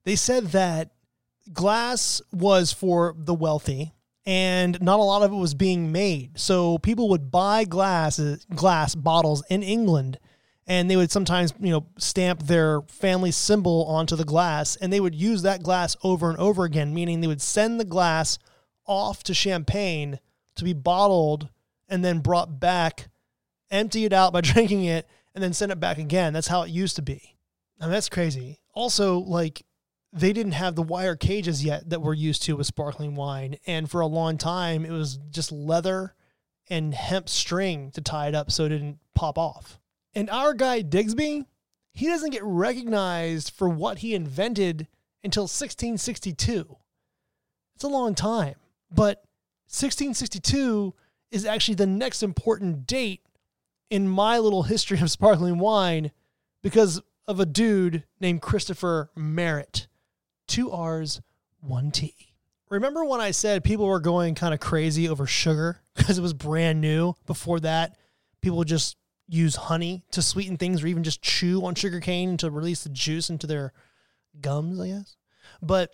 They 0.04 0.16
said 0.16 0.48
that 0.48 0.90
glass 1.52 2.22
was 2.32 2.72
for 2.72 3.14
the 3.16 3.34
wealthy 3.34 3.92
and 4.24 4.80
not 4.80 5.00
a 5.00 5.02
lot 5.02 5.22
of 5.22 5.32
it 5.32 5.36
was 5.36 5.54
being 5.54 5.92
made. 5.92 6.38
So 6.38 6.78
people 6.78 7.08
would 7.10 7.30
buy 7.30 7.64
glass 7.64 8.20
glass 8.54 8.94
bottles 8.94 9.44
in 9.48 9.62
England 9.62 10.18
and 10.66 10.90
they 10.90 10.96
would 10.96 11.10
sometimes, 11.10 11.52
you 11.58 11.70
know, 11.70 11.86
stamp 11.98 12.44
their 12.44 12.82
family 12.82 13.32
symbol 13.32 13.84
onto 13.86 14.14
the 14.14 14.24
glass 14.24 14.76
and 14.76 14.92
they 14.92 15.00
would 15.00 15.14
use 15.14 15.42
that 15.42 15.62
glass 15.62 15.96
over 16.04 16.30
and 16.30 16.38
over 16.38 16.64
again, 16.64 16.94
meaning 16.94 17.20
they 17.20 17.26
would 17.26 17.42
send 17.42 17.80
the 17.80 17.84
glass 17.84 18.38
off 18.86 19.22
to 19.24 19.34
Champagne 19.34 20.18
to 20.56 20.64
be 20.64 20.72
bottled 20.72 21.48
and 21.88 22.04
then 22.04 22.20
brought 22.20 22.60
back, 22.60 23.08
empty 23.70 24.04
it 24.04 24.12
out 24.12 24.32
by 24.32 24.40
drinking 24.42 24.84
it, 24.84 25.08
and 25.34 25.42
then 25.42 25.52
send 25.52 25.72
it 25.72 25.80
back 25.80 25.98
again. 25.98 26.32
That's 26.32 26.48
how 26.48 26.62
it 26.62 26.70
used 26.70 26.96
to 26.96 27.02
be. 27.02 27.36
I 27.80 27.86
mean, 27.86 27.92
that's 27.92 28.08
crazy. 28.08 28.60
Also, 28.74 29.18
like, 29.18 29.64
they 30.12 30.32
didn't 30.32 30.52
have 30.52 30.74
the 30.74 30.82
wire 30.82 31.16
cages 31.16 31.64
yet 31.64 31.88
that 31.88 32.02
we're 32.02 32.12
used 32.12 32.42
to 32.42 32.56
with 32.56 32.66
sparkling 32.66 33.14
wine. 33.14 33.56
And 33.66 33.90
for 33.90 34.00
a 34.00 34.06
long 34.06 34.36
time, 34.36 34.84
it 34.84 34.90
was 34.90 35.18
just 35.30 35.50
leather 35.50 36.14
and 36.68 36.94
hemp 36.94 37.28
string 37.28 37.90
to 37.92 38.00
tie 38.00 38.28
it 38.28 38.34
up 38.34 38.50
so 38.50 38.64
it 38.64 38.70
didn't 38.70 38.98
pop 39.14 39.38
off. 39.38 39.78
And 40.14 40.28
our 40.28 40.52
guy, 40.52 40.82
Digsby, 40.82 41.46
he 41.92 42.06
doesn't 42.06 42.30
get 42.30 42.44
recognized 42.44 43.50
for 43.50 43.68
what 43.68 43.98
he 43.98 44.14
invented 44.14 44.86
until 45.24 45.44
1662. 45.44 46.76
It's 47.74 47.84
a 47.84 47.88
long 47.88 48.14
time. 48.14 48.56
But 48.90 49.24
1662 49.66 50.94
is 51.30 51.46
actually 51.46 51.76
the 51.76 51.86
next 51.86 52.22
important 52.22 52.86
date 52.86 53.22
in 53.90 54.08
my 54.08 54.38
little 54.38 54.64
history 54.64 55.00
of 55.00 55.10
sparkling 55.10 55.58
wine 55.58 56.10
because 56.62 57.00
of 57.26 57.40
a 57.40 57.46
dude 57.46 58.04
named 58.20 58.42
Christopher 58.42 59.10
Merritt. 59.16 59.86
Two 60.52 60.70
R's, 60.70 61.22
one 61.60 61.90
T. 61.90 62.14
Remember 62.68 63.06
when 63.06 63.22
I 63.22 63.30
said 63.30 63.64
people 63.64 63.86
were 63.86 64.00
going 64.00 64.34
kind 64.34 64.52
of 64.52 64.60
crazy 64.60 65.08
over 65.08 65.26
sugar 65.26 65.80
because 65.96 66.18
it 66.18 66.20
was 66.20 66.34
brand 66.34 66.78
new? 66.78 67.14
Before 67.26 67.58
that, 67.60 67.96
people 68.42 68.62
just 68.62 68.98
use 69.26 69.56
honey 69.56 70.04
to 70.10 70.20
sweeten 70.20 70.58
things 70.58 70.84
or 70.84 70.88
even 70.88 71.04
just 71.04 71.22
chew 71.22 71.64
on 71.64 71.74
sugar 71.74 72.00
cane 72.00 72.36
to 72.36 72.50
release 72.50 72.82
the 72.82 72.90
juice 72.90 73.30
into 73.30 73.46
their 73.46 73.72
gums, 74.42 74.78
I 74.78 74.88
guess. 74.88 75.16
But 75.62 75.90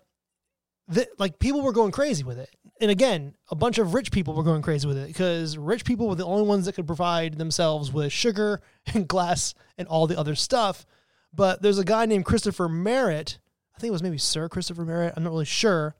like 1.17 1.39
people 1.39 1.61
were 1.61 1.71
going 1.71 1.93
crazy 1.93 2.25
with 2.25 2.37
it. 2.37 2.49
And 2.81 2.91
again, 2.91 3.35
a 3.49 3.55
bunch 3.55 3.77
of 3.77 3.93
rich 3.93 4.11
people 4.11 4.33
were 4.33 4.43
going 4.43 4.61
crazy 4.61 4.85
with 4.85 4.97
it 4.97 5.07
because 5.07 5.57
rich 5.57 5.85
people 5.85 6.09
were 6.09 6.15
the 6.15 6.25
only 6.25 6.45
ones 6.45 6.65
that 6.65 6.75
could 6.75 6.85
provide 6.85 7.37
themselves 7.37 7.93
with 7.93 8.11
sugar 8.11 8.61
and 8.93 9.07
glass 9.07 9.53
and 9.77 9.87
all 9.87 10.05
the 10.05 10.19
other 10.19 10.35
stuff. 10.35 10.85
But 11.33 11.61
there's 11.61 11.79
a 11.79 11.85
guy 11.85 12.05
named 12.07 12.25
Christopher 12.25 12.67
Merritt. 12.67 13.39
I 13.79 13.81
think 13.81 13.91
it 13.91 13.93
was 13.93 14.03
maybe 14.03 14.17
Sir 14.17 14.49
Christopher 14.49 14.83
Merritt. 14.83 15.13
I'm 15.15 15.23
not 15.23 15.29
really 15.29 15.45
sure. 15.45 15.95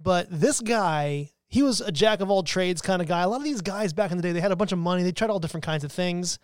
But 0.00 0.28
this 0.30 0.60
guy, 0.60 1.32
he 1.48 1.60
was 1.60 1.80
a 1.80 1.90
jack 1.90 2.20
of 2.20 2.30
all 2.30 2.44
trades 2.44 2.80
kind 2.80 3.02
of 3.02 3.08
guy. 3.08 3.22
A 3.22 3.28
lot 3.28 3.38
of 3.38 3.44
these 3.44 3.62
guys 3.62 3.92
back 3.92 4.12
in 4.12 4.16
the 4.16 4.22
day, 4.22 4.30
they 4.30 4.40
had 4.40 4.52
a 4.52 4.56
bunch 4.56 4.70
of 4.70 4.78
money. 4.78 5.02
They 5.02 5.10
tried 5.10 5.30
all 5.30 5.40
different 5.40 5.66
kinds 5.66 5.82
of 5.82 5.90
things. 5.90 6.38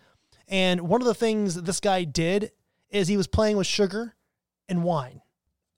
And 0.49 0.81
one 0.81 0.99
of 0.99 1.07
the 1.07 1.13
things 1.13 1.55
that 1.55 1.63
this 1.63 1.79
guy 1.79 2.03
did 2.03 2.51
is 2.89 3.07
he 3.07 3.15
was 3.15 3.27
playing 3.27 3.55
with 3.55 3.65
sugar 3.65 4.15
and 4.67 4.83
wine. 4.83 5.21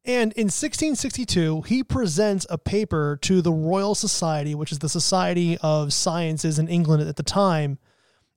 And 0.05 0.33
in 0.33 0.45
1662, 0.45 1.61
he 1.61 1.83
presents 1.83 2.47
a 2.49 2.57
paper 2.57 3.19
to 3.21 3.43
the 3.43 3.53
Royal 3.53 3.93
Society, 3.93 4.55
which 4.55 4.71
is 4.71 4.79
the 4.79 4.89
Society 4.89 5.55
of 5.61 5.93
Sciences 5.93 6.57
in 6.57 6.67
England 6.67 7.07
at 7.07 7.15
the 7.15 7.21
time, 7.21 7.77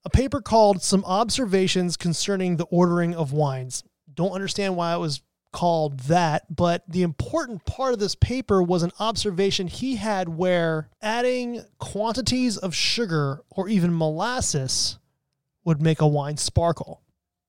a 0.04 0.10
paper 0.10 0.42
called 0.42 0.82
Some 0.82 1.02
Observations 1.06 1.96
Concerning 1.96 2.58
the 2.58 2.66
Ordering 2.66 3.14
of 3.14 3.32
Wines. 3.32 3.84
Don't 4.12 4.32
understand 4.32 4.76
why 4.76 4.94
it 4.94 4.98
was 4.98 5.22
called 5.52 6.00
that, 6.00 6.54
but 6.54 6.82
the 6.88 7.02
important 7.02 7.64
part 7.64 7.92
of 7.92 7.98
this 7.98 8.14
paper 8.14 8.62
was 8.62 8.82
an 8.82 8.92
observation 8.98 9.66
he 9.66 9.96
had 9.96 10.28
where 10.28 10.88
adding 11.00 11.64
quantities 11.78 12.56
of 12.56 12.74
sugar 12.74 13.42
or 13.50 13.68
even 13.68 13.96
molasses 13.96 14.98
would 15.64 15.82
make 15.82 16.00
a 16.00 16.06
wine 16.06 16.36
sparkle. 16.36 17.02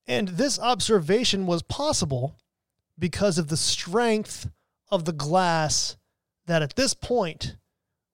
And 0.06 0.28
this 0.28 0.58
observation 0.58 1.46
was 1.46 1.62
possible 1.62 2.36
because 2.98 3.38
of 3.38 3.48
the 3.48 3.56
strength 3.56 4.50
of 4.90 5.04
the 5.04 5.12
glass 5.12 5.96
that 6.46 6.62
at 6.62 6.76
this 6.76 6.94
point 6.94 7.56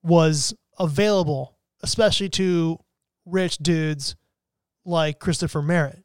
was 0.02 0.54
available, 0.78 1.56
especially 1.82 2.28
to 2.28 2.78
rich 3.24 3.56
dudes 3.58 4.14
like 4.84 5.18
Christopher 5.18 5.62
Merritt. 5.62 6.04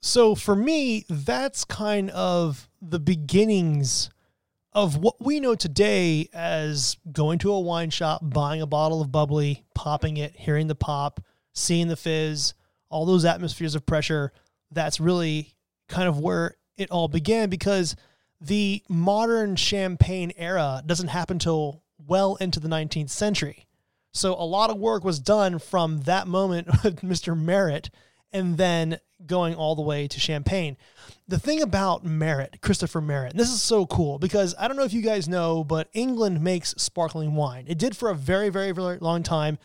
So 0.00 0.34
for 0.34 0.56
me, 0.56 1.04
that's 1.08 1.64
kind 1.64 2.10
of 2.10 2.65
the 2.80 2.98
beginnings 2.98 4.10
of 4.72 4.98
what 4.98 5.24
we 5.24 5.40
know 5.40 5.54
today 5.54 6.28
as 6.34 6.96
going 7.10 7.38
to 7.38 7.52
a 7.52 7.60
wine 7.60 7.90
shop, 7.90 8.20
buying 8.22 8.60
a 8.60 8.66
bottle 8.66 9.00
of 9.00 9.10
bubbly, 9.10 9.64
popping 9.74 10.18
it, 10.18 10.36
hearing 10.36 10.66
the 10.66 10.74
pop, 10.74 11.20
seeing 11.54 11.88
the 11.88 11.96
fizz, 11.96 12.52
all 12.90 13.06
those 13.06 13.24
atmospheres 13.24 13.74
of 13.74 13.86
pressure. 13.86 14.32
That's 14.70 15.00
really 15.00 15.54
kind 15.88 16.08
of 16.08 16.18
where 16.18 16.56
it 16.76 16.90
all 16.90 17.08
began 17.08 17.48
because 17.48 17.96
the 18.40 18.82
modern 18.88 19.56
champagne 19.56 20.32
era 20.36 20.82
doesn't 20.84 21.08
happen 21.08 21.38
till 21.38 21.82
well 22.06 22.36
into 22.36 22.60
the 22.60 22.68
19th 22.68 23.10
century. 23.10 23.66
So 24.12 24.34
a 24.34 24.44
lot 24.44 24.70
of 24.70 24.78
work 24.78 25.04
was 25.04 25.20
done 25.20 25.58
from 25.58 26.00
that 26.02 26.26
moment 26.26 26.68
with 26.84 27.00
Mr. 27.00 27.38
Merritt 27.38 27.90
and 28.32 28.56
then 28.56 28.98
going 29.24 29.54
all 29.54 29.74
the 29.74 29.82
way 29.82 30.06
to 30.08 30.20
champagne. 30.20 30.76
The 31.28 31.38
thing 31.38 31.62
about 31.62 32.04
Merritt, 32.04 32.60
Christopher 32.60 33.00
Merritt, 33.00 33.32
and 33.32 33.40
this 33.40 33.50
is 33.50 33.62
so 33.62 33.86
cool 33.86 34.18
because 34.18 34.54
I 34.58 34.68
don't 34.68 34.76
know 34.76 34.84
if 34.84 34.92
you 34.92 35.02
guys 35.02 35.28
know, 35.28 35.64
but 35.64 35.88
England 35.92 36.40
makes 36.40 36.74
sparkling 36.76 37.34
wine. 37.34 37.64
It 37.66 37.78
did 37.78 37.96
for 37.96 38.10
a 38.10 38.14
very, 38.14 38.48
very, 38.48 38.72
very 38.72 38.98
long 38.98 39.22
time. 39.22 39.58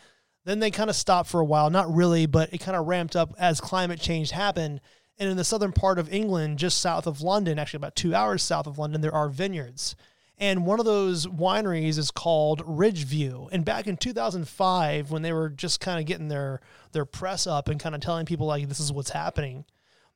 Then 0.44 0.58
they 0.58 0.70
kind 0.70 0.90
of 0.90 0.96
stopped 0.96 1.28
for 1.28 1.40
a 1.40 1.44
while. 1.44 1.70
Not 1.70 1.94
really, 1.94 2.26
but 2.26 2.52
it 2.52 2.58
kind 2.58 2.76
of 2.76 2.86
ramped 2.86 3.14
up 3.14 3.34
as 3.38 3.60
climate 3.60 4.00
change 4.00 4.30
happened. 4.30 4.80
And 5.18 5.30
in 5.30 5.36
the 5.36 5.44
southern 5.44 5.72
part 5.72 5.98
of 5.98 6.12
England, 6.12 6.58
just 6.58 6.80
south 6.80 7.06
of 7.06 7.20
London, 7.20 7.58
actually 7.58 7.78
about 7.78 7.94
two 7.94 8.14
hours 8.14 8.42
south 8.42 8.66
of 8.66 8.78
London, 8.78 9.02
there 9.02 9.14
are 9.14 9.28
vineyards. 9.28 9.94
And 10.38 10.66
one 10.66 10.80
of 10.80 10.86
those 10.86 11.26
wineries 11.26 11.98
is 11.98 12.10
called 12.10 12.66
Ridgeview. 12.66 13.48
And 13.52 13.64
back 13.64 13.86
in 13.86 13.96
2005, 13.96 15.10
when 15.10 15.22
they 15.22 15.32
were 15.32 15.48
just 15.48 15.80
kind 15.80 16.00
of 16.00 16.06
getting 16.06 16.28
their, 16.28 16.60
their 16.92 17.04
press 17.04 17.46
up 17.46 17.68
and 17.68 17.78
kind 17.78 17.94
of 17.94 18.00
telling 18.00 18.26
people, 18.26 18.46
like, 18.46 18.68
this 18.68 18.80
is 18.80 18.92
what's 18.92 19.10
happening, 19.10 19.64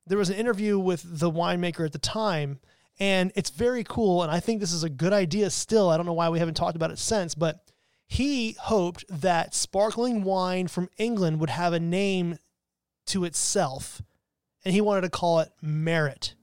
there 0.07 0.19
was 0.19 0.31
an 0.31 0.37
interview 0.37 0.79
with 0.79 1.03
the 1.05 1.31
winemaker 1.31 1.85
at 1.85 1.93
the 1.93 1.99
time. 1.99 2.61
And 2.99 3.31
it's 3.35 3.51
very 3.51 3.85
cool. 3.85 4.23
And 4.23 4.33
I 4.33 4.41
think 4.41 4.61
this 4.61 4.73
is 4.73 4.85
a 4.85 4.89
good 4.89 5.13
idea 5.13 5.51
still. 5.51 5.91
I 5.91 5.97
don't 5.97 6.07
know 6.07 6.13
why 6.13 6.31
we 6.31 6.39
haven't 6.39 6.55
talked 6.55 6.77
about 6.77 6.91
it 6.91 6.99
since, 6.99 7.35
but 7.35 7.61
he 8.09 8.57
hoped 8.59 9.05
that 9.09 9.55
sparkling 9.55 10.23
wine 10.23 10.67
from 10.67 10.89
England 10.97 11.41
would 11.41 11.51
have 11.51 11.73
a 11.73 11.81
name 11.81 12.39
to 13.07 13.25
itself 13.25 14.03
and 14.67 14.75
he 14.75 14.81
wanted 14.81 15.03
to 15.03 15.11
call 15.11 15.39
it 15.39 15.53
Merritt 15.63 16.35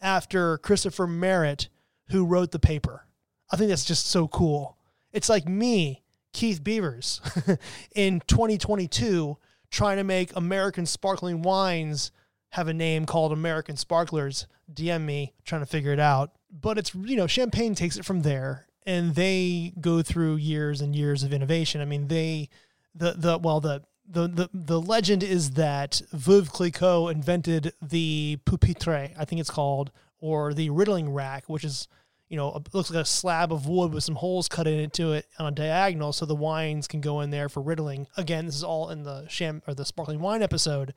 after 0.00 0.58
Christopher 0.58 1.06
Merritt, 1.06 1.68
who 2.12 2.24
wrote 2.24 2.52
the 2.52 2.58
paper. 2.58 3.06
I 3.50 3.56
think 3.56 3.68
that's 3.68 3.84
just 3.84 4.06
so 4.06 4.28
cool. 4.28 4.78
It's 5.12 5.28
like 5.28 5.48
me, 5.48 6.02
Keith 6.32 6.62
Beavers, 6.62 7.20
in 7.94 8.20
2022, 8.26 9.36
trying 9.70 9.96
to 9.96 10.04
make 10.04 10.34
American 10.36 10.86
sparkling 10.86 11.42
wines 11.42 12.12
have 12.50 12.68
a 12.68 12.74
name 12.74 13.06
called 13.06 13.32
American 13.32 13.76
Sparklers. 13.76 14.46
DM 14.72 15.02
me, 15.02 15.34
trying 15.44 15.62
to 15.62 15.66
figure 15.66 15.92
it 15.92 16.00
out. 16.00 16.32
But 16.50 16.78
it's, 16.78 16.94
you 16.94 17.16
know, 17.16 17.26
Champagne 17.26 17.74
takes 17.74 17.96
it 17.96 18.04
from 18.04 18.22
there 18.22 18.66
and 18.86 19.14
they 19.14 19.72
go 19.80 20.02
through 20.02 20.36
years 20.36 20.80
and 20.80 20.94
years 20.94 21.22
of 21.22 21.32
innovation. 21.32 21.80
I 21.80 21.86
mean, 21.86 22.08
they, 22.08 22.48
the, 22.94 23.12
the, 23.12 23.38
well, 23.38 23.60
the, 23.60 23.82
the, 24.06 24.28
the 24.28 24.50
the 24.52 24.80
legend 24.80 25.22
is 25.22 25.52
that 25.52 26.02
Veuve 26.12 26.50
Clicquot 26.50 27.08
invented 27.08 27.72
the 27.80 28.38
pupitre, 28.44 29.14
I 29.16 29.24
think 29.24 29.40
it's 29.40 29.50
called, 29.50 29.90
or 30.20 30.52
the 30.52 30.70
riddling 30.70 31.10
rack, 31.12 31.44
which 31.48 31.64
is 31.64 31.88
you 32.32 32.38
know 32.38 32.54
it 32.56 32.74
looks 32.74 32.90
like 32.90 33.02
a 33.02 33.04
slab 33.04 33.52
of 33.52 33.68
wood 33.68 33.92
with 33.92 34.02
some 34.02 34.16
holes 34.16 34.48
cut 34.48 34.66
into 34.66 35.12
it 35.12 35.26
on 35.38 35.46
a 35.46 35.50
diagonal, 35.50 36.12
so 36.12 36.24
the 36.24 36.34
wines 36.34 36.88
can 36.88 37.00
go 37.00 37.20
in 37.20 37.30
there 37.30 37.48
for 37.48 37.62
riddling. 37.62 38.08
Again, 38.16 38.46
this 38.46 38.56
is 38.56 38.64
all 38.64 38.88
in 38.88 39.02
the 39.02 39.28
sham 39.28 39.62
or 39.68 39.74
the 39.74 39.84
sparkling 39.84 40.18
wine 40.18 40.42
episode, 40.42 40.94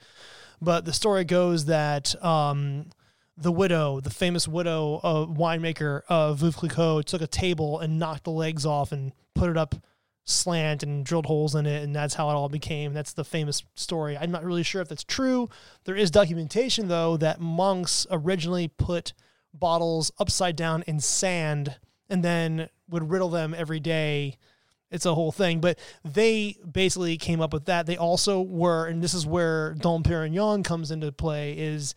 but 0.61 0.85
the 0.85 0.93
story 0.93 1.25
goes 1.25 1.65
that. 1.65 2.15
Um, 2.23 2.87
the 3.37 3.51
widow, 3.51 3.99
the 3.99 4.09
famous 4.09 4.47
widow 4.47 5.01
uh, 5.03 5.25
winemaker 5.25 6.03
of 6.07 6.39
Veuve 6.39 6.55
Clicquot, 6.55 7.01
took 7.01 7.21
a 7.21 7.27
table 7.27 7.81
and 7.81 7.99
knocked 7.99 8.23
the 8.23 8.31
legs 8.31 8.65
off 8.65 8.93
and 8.93 9.11
put 9.33 9.49
it 9.49 9.57
up 9.57 9.75
slant 10.23 10.83
and 10.83 11.05
drilled 11.05 11.25
holes 11.25 11.53
in 11.53 11.65
it, 11.65 11.83
and 11.83 11.95
that's 11.95 12.15
how 12.15 12.29
it 12.29 12.33
all 12.33 12.47
became. 12.47 12.93
That's 12.93 13.11
the 13.11 13.25
famous 13.25 13.63
story. 13.75 14.17
I'm 14.17 14.31
not 14.31 14.45
really 14.45 14.63
sure 14.63 14.81
if 14.81 14.87
that's 14.87 15.03
true. 15.03 15.49
There 15.83 15.97
is 15.97 16.11
documentation, 16.11 16.87
though, 16.87 17.17
that 17.17 17.41
monks 17.41 18.07
originally 18.09 18.69
put 18.69 19.11
bottles 19.59 20.11
upside 20.19 20.55
down 20.55 20.83
in 20.87 20.99
sand 20.99 21.77
and 22.09 22.23
then 22.23 22.69
would 22.89 23.09
riddle 23.09 23.29
them 23.29 23.53
every 23.57 23.79
day. 23.79 24.37
It's 24.91 25.05
a 25.05 25.15
whole 25.15 25.31
thing, 25.31 25.59
but 25.59 25.79
they 26.03 26.57
basically 26.71 27.17
came 27.17 27.41
up 27.41 27.51
with 27.51 27.65
that. 27.65 27.85
They 27.85 27.97
also 27.97 28.41
were, 28.41 28.85
and 28.85 29.01
this 29.01 29.13
is 29.13 29.25
where 29.25 29.73
Dom 29.73 30.03
Perignon 30.03 30.63
comes 30.63 30.91
into 30.91 31.11
play, 31.11 31.57
is 31.57 31.95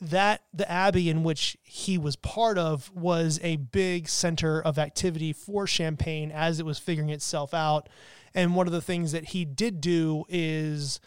that 0.00 0.42
the 0.52 0.70
abbey 0.70 1.10
in 1.10 1.22
which 1.22 1.56
he 1.62 1.98
was 1.98 2.16
part 2.16 2.58
of 2.58 2.90
was 2.94 3.38
a 3.42 3.56
big 3.56 4.08
center 4.08 4.60
of 4.60 4.78
activity 4.78 5.32
for 5.32 5.66
Champagne 5.66 6.32
as 6.32 6.58
it 6.58 6.66
was 6.66 6.78
figuring 6.78 7.10
itself 7.10 7.54
out. 7.54 7.88
And 8.34 8.54
one 8.56 8.66
of 8.66 8.72
the 8.72 8.82
things 8.82 9.12
that 9.12 9.26
he 9.26 9.44
did 9.44 9.80
do 9.80 10.24
is 10.28 11.00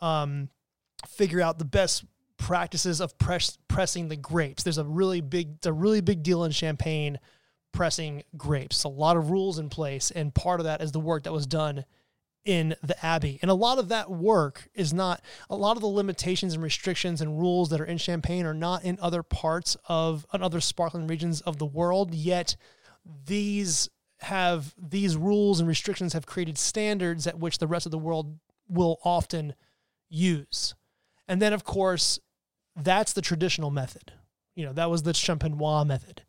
um, 0.00 0.48
figure 1.06 1.40
out 1.40 1.58
the 1.58 1.64
best 1.64 2.04
practices 2.38 3.00
of 3.00 3.18
press, 3.18 3.58
pressing 3.68 4.08
the 4.08 4.16
grapes. 4.16 4.62
There's 4.62 4.78
a 4.78 4.84
really 4.84 5.20
big, 5.20 5.56
it's 5.56 5.66
a 5.66 5.72
really 5.72 6.00
big 6.00 6.22
deal 6.22 6.44
in 6.44 6.52
Champagne 6.52 7.18
pressing 7.72 8.22
grapes. 8.36 8.84
A 8.84 8.88
lot 8.88 9.16
of 9.16 9.30
rules 9.30 9.58
in 9.58 9.68
place, 9.68 10.10
and 10.10 10.34
part 10.34 10.60
of 10.60 10.64
that 10.64 10.80
is 10.80 10.92
the 10.92 11.00
work 11.00 11.24
that 11.24 11.32
was 11.32 11.46
done 11.46 11.84
in 12.44 12.74
the 12.82 13.04
Abbey. 13.04 13.38
And 13.42 13.50
a 13.50 13.54
lot 13.54 13.78
of 13.78 13.88
that 13.88 14.10
work 14.10 14.68
is 14.74 14.94
not, 14.94 15.20
a 15.50 15.56
lot 15.56 15.76
of 15.76 15.82
the 15.82 15.88
limitations 15.88 16.54
and 16.54 16.62
restrictions 16.62 17.20
and 17.20 17.38
rules 17.38 17.68
that 17.68 17.80
are 17.80 17.84
in 17.84 17.98
Champagne 17.98 18.46
are 18.46 18.54
not 18.54 18.84
in 18.84 18.98
other 19.02 19.22
parts 19.22 19.76
of, 19.86 20.24
in 20.32 20.42
other 20.42 20.60
sparkling 20.60 21.06
regions 21.06 21.42
of 21.42 21.58
the 21.58 21.66
world, 21.66 22.14
yet 22.14 22.56
these 23.26 23.90
have, 24.20 24.74
these 24.78 25.16
rules 25.16 25.60
and 25.60 25.68
restrictions 25.68 26.14
have 26.14 26.26
created 26.26 26.56
standards 26.56 27.26
at 27.26 27.38
which 27.38 27.58
the 27.58 27.66
rest 27.66 27.84
of 27.84 27.92
the 27.92 27.98
world 27.98 28.38
will 28.66 28.98
often 29.04 29.54
use. 30.08 30.74
And 31.26 31.42
then, 31.42 31.52
of 31.52 31.64
course, 31.64 32.18
that's 32.82 33.12
the 33.12 33.22
traditional 33.22 33.70
method. 33.70 34.12
You 34.54 34.66
know, 34.66 34.72
that 34.72 34.90
was 34.90 35.02
the 35.02 35.12
Champenois 35.12 35.86
method. 35.86 36.22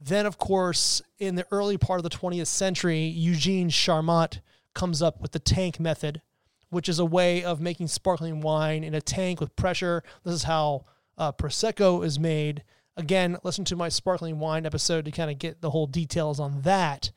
Then, 0.00 0.26
of 0.26 0.38
course, 0.38 1.00
in 1.18 1.34
the 1.34 1.46
early 1.50 1.78
part 1.78 1.98
of 1.98 2.04
the 2.04 2.10
20th 2.10 2.46
century, 2.46 3.04
Eugene 3.04 3.70
Charmat 3.70 4.40
comes 4.74 5.00
up 5.00 5.20
with 5.20 5.32
the 5.32 5.38
tank 5.38 5.80
method, 5.80 6.20
which 6.68 6.88
is 6.88 6.98
a 6.98 7.04
way 7.04 7.42
of 7.42 7.60
making 7.60 7.88
sparkling 7.88 8.40
wine 8.40 8.84
in 8.84 8.94
a 8.94 9.00
tank 9.00 9.40
with 9.40 9.56
pressure. 9.56 10.02
This 10.24 10.34
is 10.34 10.42
how 10.42 10.84
uh, 11.16 11.32
Prosecco 11.32 12.04
is 12.04 12.18
made. 12.18 12.64
Again, 12.96 13.38
listen 13.44 13.64
to 13.66 13.76
my 13.76 13.88
sparkling 13.88 14.38
wine 14.38 14.66
episode 14.66 15.04
to 15.04 15.10
kind 15.10 15.30
of 15.30 15.38
get 15.38 15.60
the 15.60 15.70
whole 15.70 15.86
details 15.86 16.38
on 16.38 16.62
that. 16.62 17.10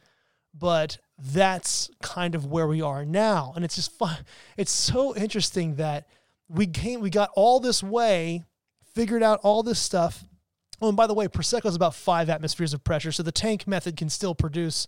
But 0.53 0.98
that's 1.19 1.89
kind 2.01 2.36
of 2.36 2.46
where 2.46 2.67
we 2.67 2.81
are 2.81 3.05
now. 3.05 3.53
And 3.55 3.65
it's 3.65 3.75
just 3.75 3.91
fun. 3.91 4.17
It's 4.55 4.72
so 4.72 5.15
interesting 5.15 5.75
that 5.75 6.07
we 6.48 6.67
came, 6.67 7.01
we 7.01 7.10
got 7.10 7.31
all 7.36 7.60
this 7.60 7.84
way, 7.84 8.46
figured 8.98 9.22
out 9.22 9.39
all 9.44 9.62
this 9.62 9.77
stuff. 9.77 10.24
Oh, 10.82 10.88
and 10.88 10.98
by 10.98 11.06
the 11.06 11.13
way, 11.13 11.27
Prosecco 11.27 11.68
is 11.68 11.75
about 11.75 11.94
five 11.94 12.32
atmospheres 12.32 12.74
of 12.74 12.84
pressure. 12.84 13.12
So 13.12 13.22
the 13.22 13.32
tank 13.32 13.68
method 13.68 13.96
can 13.96 14.10
still 14.10 14.34
produce 14.34 14.88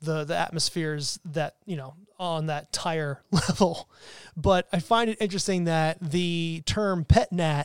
the 0.00 0.24
the 0.24 0.36
atmospheres 0.36 1.20
that 1.26 1.56
you 1.66 1.76
know 1.76 1.94
on 2.18 2.46
that 2.46 2.72
tire 2.72 3.20
level. 3.30 3.90
But 4.34 4.68
I 4.72 4.78
find 4.78 5.10
it 5.10 5.18
interesting 5.20 5.64
that 5.64 5.98
the 6.00 6.62
term 6.64 7.04
pet 7.04 7.30
nat 7.30 7.64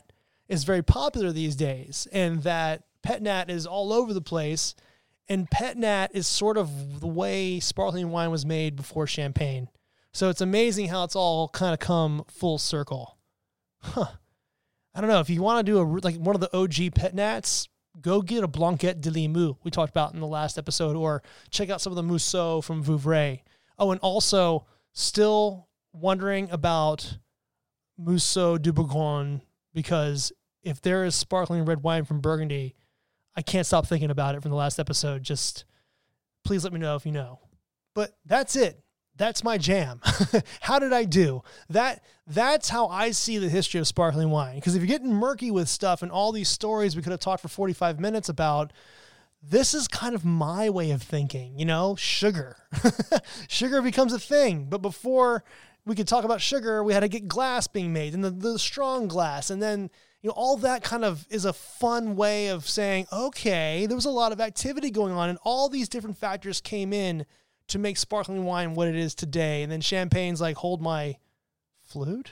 is 0.49 0.65
very 0.65 0.83
popular 0.83 1.31
these 1.31 1.55
days, 1.55 2.05
and 2.11 2.43
that 2.43 2.83
pet 3.01 3.21
nat 3.21 3.49
is 3.49 3.65
all 3.65 3.93
over 3.93 4.13
the 4.13 4.21
place. 4.21 4.75
And 5.29 5.49
pet 5.49 5.77
nat 5.77 6.07
is 6.13 6.27
sort 6.27 6.57
of 6.57 6.99
the 7.01 7.07
way 7.07 7.59
sparkling 7.59 8.11
wine 8.11 8.31
was 8.31 8.45
made 8.45 8.75
before 8.75 9.07
champagne. 9.07 9.69
So 10.13 10.29
it's 10.29 10.41
amazing 10.41 10.87
how 10.87 11.03
it's 11.03 11.15
all 11.15 11.49
kind 11.49 11.73
of 11.73 11.79
come 11.79 12.23
full 12.29 12.57
circle. 12.57 13.17
Huh. 13.81 14.07
I 14.97 15.01
don't 15.01 15.11
know 15.11 15.19
if 15.19 15.29
you 15.29 15.43
want 15.43 15.63
to 15.63 15.71
do 15.71 15.79
a 15.79 15.85
like 16.03 16.15
one 16.15 16.33
of 16.33 16.41
the 16.41 16.57
OG 16.57 16.95
pet 16.95 17.13
nats 17.13 17.69
go 18.01 18.23
get 18.23 18.43
a 18.43 18.47
Blanquette 18.47 18.99
de 18.99 19.11
Limoux 19.11 19.55
we 19.63 19.69
talked 19.69 19.91
about 19.91 20.15
in 20.15 20.19
the 20.19 20.25
last 20.25 20.57
episode, 20.57 20.95
or 20.95 21.21
check 21.51 21.69
out 21.69 21.81
some 21.81 21.91
of 21.91 21.97
the 21.97 22.01
Mousseux 22.01 22.63
from 22.63 22.83
Vouvray. 22.83 23.41
Oh, 23.77 23.91
and 23.91 24.01
also 24.01 24.65
still 24.93 25.67
wondering 25.93 26.49
about 26.49 27.19
Mousseux 28.01 28.59
du 28.59 28.73
Bourgogne 28.73 29.43
because 29.71 30.31
if 30.63 30.81
there 30.81 31.05
is 31.05 31.13
sparkling 31.13 31.63
red 31.63 31.83
wine 31.83 32.03
from 32.03 32.19
Burgundy, 32.19 32.75
I 33.35 33.43
can't 33.43 33.67
stop 33.67 33.85
thinking 33.85 34.09
about 34.09 34.33
it 34.33 34.41
from 34.41 34.49
the 34.49 34.57
last 34.57 34.79
episode. 34.79 35.21
Just 35.21 35.65
please 36.43 36.63
let 36.63 36.73
me 36.73 36.79
know 36.79 36.95
if 36.95 37.05
you 37.05 37.11
know. 37.11 37.39
But 37.93 38.17
that's 38.25 38.55
it 38.55 38.81
that's 39.17 39.43
my 39.43 39.57
jam. 39.57 40.01
how 40.61 40.79
did 40.79 40.93
I 40.93 41.03
do? 41.03 41.43
That 41.69 42.03
that's 42.25 42.69
how 42.69 42.87
I 42.87 43.11
see 43.11 43.37
the 43.37 43.49
history 43.49 43.79
of 43.79 43.87
sparkling 43.87 44.29
wine. 44.29 44.55
Because 44.55 44.75
if 44.75 44.81
you're 44.81 44.87
getting 44.87 45.13
murky 45.13 45.51
with 45.51 45.67
stuff 45.69 46.01
and 46.01 46.11
all 46.11 46.31
these 46.31 46.49
stories 46.49 46.95
we 46.95 47.01
could 47.01 47.11
have 47.11 47.19
talked 47.19 47.41
for 47.41 47.47
45 47.47 47.99
minutes 47.99 48.29
about, 48.29 48.71
this 49.41 49.73
is 49.73 49.87
kind 49.87 50.13
of 50.15 50.25
my 50.25 50.69
way 50.69 50.91
of 50.91 51.01
thinking, 51.01 51.57
you 51.57 51.65
know, 51.65 51.95
sugar. 51.95 52.57
sugar 53.47 53.81
becomes 53.81 54.13
a 54.13 54.19
thing. 54.19 54.65
But 54.69 54.81
before 54.81 55.43
we 55.85 55.95
could 55.95 56.07
talk 56.07 56.25
about 56.25 56.41
sugar, 56.41 56.83
we 56.83 56.93
had 56.93 56.99
to 56.99 57.07
get 57.07 57.27
glass 57.27 57.67
being 57.67 57.93
made 57.93 58.13
and 58.13 58.23
the, 58.23 58.31
the 58.31 58.59
strong 58.59 59.07
glass. 59.07 59.49
And 59.49 59.61
then, 59.61 59.89
you 60.21 60.27
know, 60.27 60.33
all 60.35 60.57
that 60.57 60.83
kind 60.83 61.05
of 61.05 61.25
is 61.29 61.45
a 61.45 61.53
fun 61.53 62.15
way 62.15 62.49
of 62.49 62.67
saying, 62.67 63.07
okay, 63.13 63.85
there 63.85 63.95
was 63.95 64.05
a 64.05 64.11
lot 64.11 64.31
of 64.31 64.41
activity 64.41 64.91
going 64.91 65.13
on 65.13 65.29
and 65.29 65.39
all 65.43 65.69
these 65.69 65.87
different 65.87 66.17
factors 66.17 66.59
came 66.59 66.91
in 66.91 67.25
to 67.67 67.79
make 67.79 67.97
sparkling 67.97 68.45
wine 68.45 68.73
what 68.73 68.87
it 68.87 68.95
is 68.95 69.15
today. 69.15 69.63
And 69.63 69.71
then 69.71 69.81
champagne's 69.81 70.41
like, 70.41 70.57
hold 70.57 70.81
my 70.81 71.17
flute? 71.83 72.31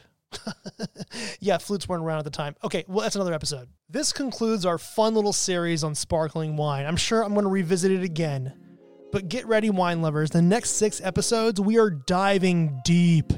yeah, 1.40 1.58
flutes 1.58 1.88
weren't 1.88 2.04
around 2.04 2.20
at 2.20 2.26
the 2.26 2.32
time. 2.32 2.56
Okay, 2.64 2.84
well, 2.88 3.02
that's 3.02 3.16
another 3.16 3.34
episode. 3.34 3.70
This 3.90 4.12
concludes 4.12 4.66
our 4.66 4.78
fun 4.78 5.14
little 5.14 5.34
series 5.34 5.84
on 5.84 5.96
sparkling 5.96 6.58
wine. 6.58 6.86
I'm 6.86 6.98
sure 6.98 7.24
I'm 7.24 7.34
going 7.34 7.46
to 7.46 7.50
revisit 7.50 7.92
it 7.92 8.04
again. 8.04 8.54
But 9.12 9.30
get 9.30 9.46
ready, 9.46 9.70
wine 9.70 10.02
lovers. 10.02 10.32
The 10.32 10.42
next 10.42 10.72
six 10.72 11.00
episodes, 11.02 11.62
we 11.62 11.78
are 11.78 11.90
diving 11.90 12.82
deep, 12.84 13.32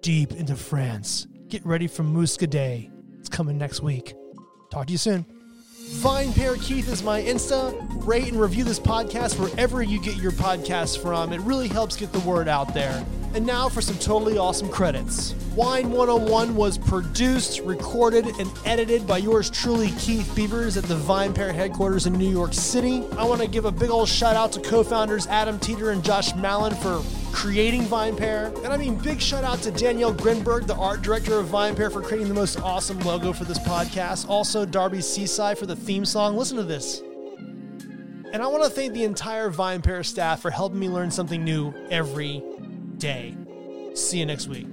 deep 0.00 0.32
into 0.32 0.56
France. 0.56 1.26
Get 1.48 1.64
ready 1.64 1.86
for 1.86 2.02
Muscadet. 2.02 2.90
It's 3.20 3.28
coming 3.28 3.58
next 3.58 3.80
week. 3.80 4.14
Talk 4.72 4.86
to 4.86 4.92
you 4.92 4.98
soon. 4.98 5.33
VinePair 5.84 6.60
Keith 6.62 6.90
is 6.90 7.02
my 7.02 7.20
Insta. 7.20 7.74
Rate 8.06 8.28
and 8.28 8.40
review 8.40 8.64
this 8.64 8.80
podcast 8.80 9.38
wherever 9.38 9.82
you 9.82 10.00
get 10.00 10.16
your 10.16 10.32
podcasts 10.32 11.00
from. 11.00 11.30
It 11.30 11.40
really 11.42 11.68
helps 11.68 11.94
get 11.94 12.10
the 12.10 12.20
word 12.20 12.48
out 12.48 12.72
there. 12.72 13.04
And 13.34 13.44
now 13.44 13.68
for 13.68 13.82
some 13.82 13.98
totally 13.98 14.38
awesome 14.38 14.70
credits. 14.70 15.34
Wine 15.54 15.90
101 15.90 16.56
was 16.56 16.78
produced, 16.78 17.60
recorded, 17.60 18.26
and 18.38 18.50
edited 18.64 19.06
by 19.06 19.18
yours 19.18 19.50
truly, 19.50 19.90
Keith 19.98 20.32
Beavers, 20.34 20.78
at 20.78 20.84
the 20.84 20.96
VinePair 20.96 21.52
headquarters 21.52 22.06
in 22.06 22.14
New 22.14 22.30
York 22.30 22.54
City. 22.54 23.04
I 23.18 23.24
want 23.24 23.42
to 23.42 23.46
give 23.46 23.66
a 23.66 23.72
big 23.72 23.90
old 23.90 24.08
shout 24.08 24.36
out 24.36 24.52
to 24.52 24.60
co 24.60 24.82
founders 24.84 25.26
Adam 25.26 25.58
Teeter 25.58 25.90
and 25.90 26.02
Josh 26.02 26.34
Malin 26.34 26.74
for 26.74 27.02
creating 27.34 27.82
VinePair. 27.82 28.54
And 28.64 28.72
I 28.72 28.76
mean, 28.76 28.94
big 28.94 29.20
shout 29.20 29.42
out 29.42 29.60
to 29.62 29.72
Danielle 29.72 30.14
Grinberg, 30.14 30.68
the 30.68 30.76
art 30.76 31.02
director 31.02 31.38
of 31.38 31.48
VinePair, 31.48 31.92
for 31.92 32.00
creating 32.00 32.28
the 32.28 32.34
most 32.34 32.60
awesome 32.60 32.98
logo 33.00 33.32
for 33.32 33.44
this 33.44 33.58
podcast. 33.58 34.28
Also, 34.28 34.64
Darbi 34.64 34.98
Cicci 34.98 35.58
for 35.58 35.66
the 35.66 35.74
theme 35.74 36.04
song. 36.04 36.36
Listen 36.36 36.56
to 36.56 36.62
this. 36.62 37.00
And 38.32 38.36
I 38.36 38.46
want 38.46 38.62
to 38.62 38.70
thank 38.70 38.94
the 38.94 39.02
entire 39.02 39.50
VinePair 39.50 40.06
staff 40.06 40.40
for 40.40 40.50
helping 40.50 40.78
me 40.78 40.88
learn 40.88 41.10
something 41.10 41.42
new 41.42 41.74
every 41.90 42.42
day. 42.98 43.36
See 43.94 44.20
you 44.20 44.26
next 44.26 44.46
week. 44.46 44.66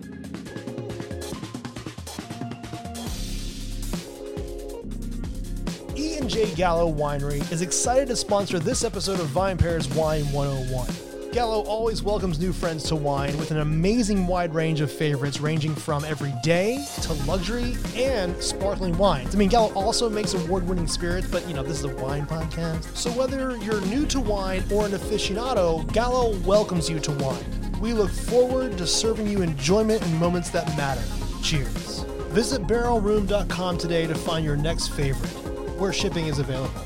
E 5.98 6.18
and 6.18 6.30
J 6.30 6.54
Gallo 6.56 6.94
Winery 6.94 7.52
is 7.52 7.64
excited 7.64 8.08
to 8.08 8.16
sponsor 8.16 8.60
this 8.60 8.84
episode 8.84 9.20
of 9.20 9.28
VinePair's 9.28 9.90
Wine 9.90 10.32
101. 10.32 11.11
Gallo 11.32 11.62
always 11.64 12.04
welcomes 12.04 12.42
new 12.42 12.52
friends 12.52 12.84
to 12.84 12.94
wine 12.94 13.38
with 13.38 13.52
an 13.52 13.60
amazing 13.60 14.28
wide 14.28 14.54
range 14.54 14.82
of 14.82 14.92
favorites 14.92 15.40
ranging 15.40 15.74
from 15.74 16.04
everyday 16.04 16.86
to 17.04 17.14
luxury 17.24 17.78
and 17.96 18.36
sparkling 18.44 18.98
wines. 18.98 19.34
I 19.34 19.38
mean, 19.38 19.48
Gallo 19.48 19.74
also 19.74 20.10
makes 20.10 20.34
award 20.34 20.68
winning 20.68 20.88
spirits, 20.88 21.28
but 21.28 21.48
you 21.48 21.54
know, 21.54 21.64
this 21.64 21.80
is 21.80 21.86
a 21.86 21.96
wine 21.96 22.26
podcast. 22.26 22.84
So 22.98 23.10
whether 23.12 23.56
you're 23.58 23.80
new 23.86 24.06
to 24.08 24.20
wine 24.20 24.62
or 24.74 24.86
an 24.86 24.92
aficionado, 24.92 25.90
Gallo 25.94 26.38
welcomes 26.40 26.90
you 26.90 27.00
to 27.00 27.12
wine. 27.14 27.46
We 27.80 27.94
look 27.94 28.12
forward 28.12 28.78
to 28.78 28.86
serving 28.86 29.28
you 29.30 29.42
enjoyment 29.42 30.02
in 30.02 30.14
moments 30.18 30.50
that 30.50 30.68
matter. 30.76 31.04
Cheers. 31.42 32.02
Visit 32.32 32.64
barrelroom.com 32.64 33.78
today 33.78 34.06
to 34.06 34.16
find 34.16 34.44
your 34.44 34.58
next 34.58 34.90
favorite, 34.90 35.30
where 35.80 35.94
shipping 35.94 36.28
is 36.28 36.40
available. 36.40 36.82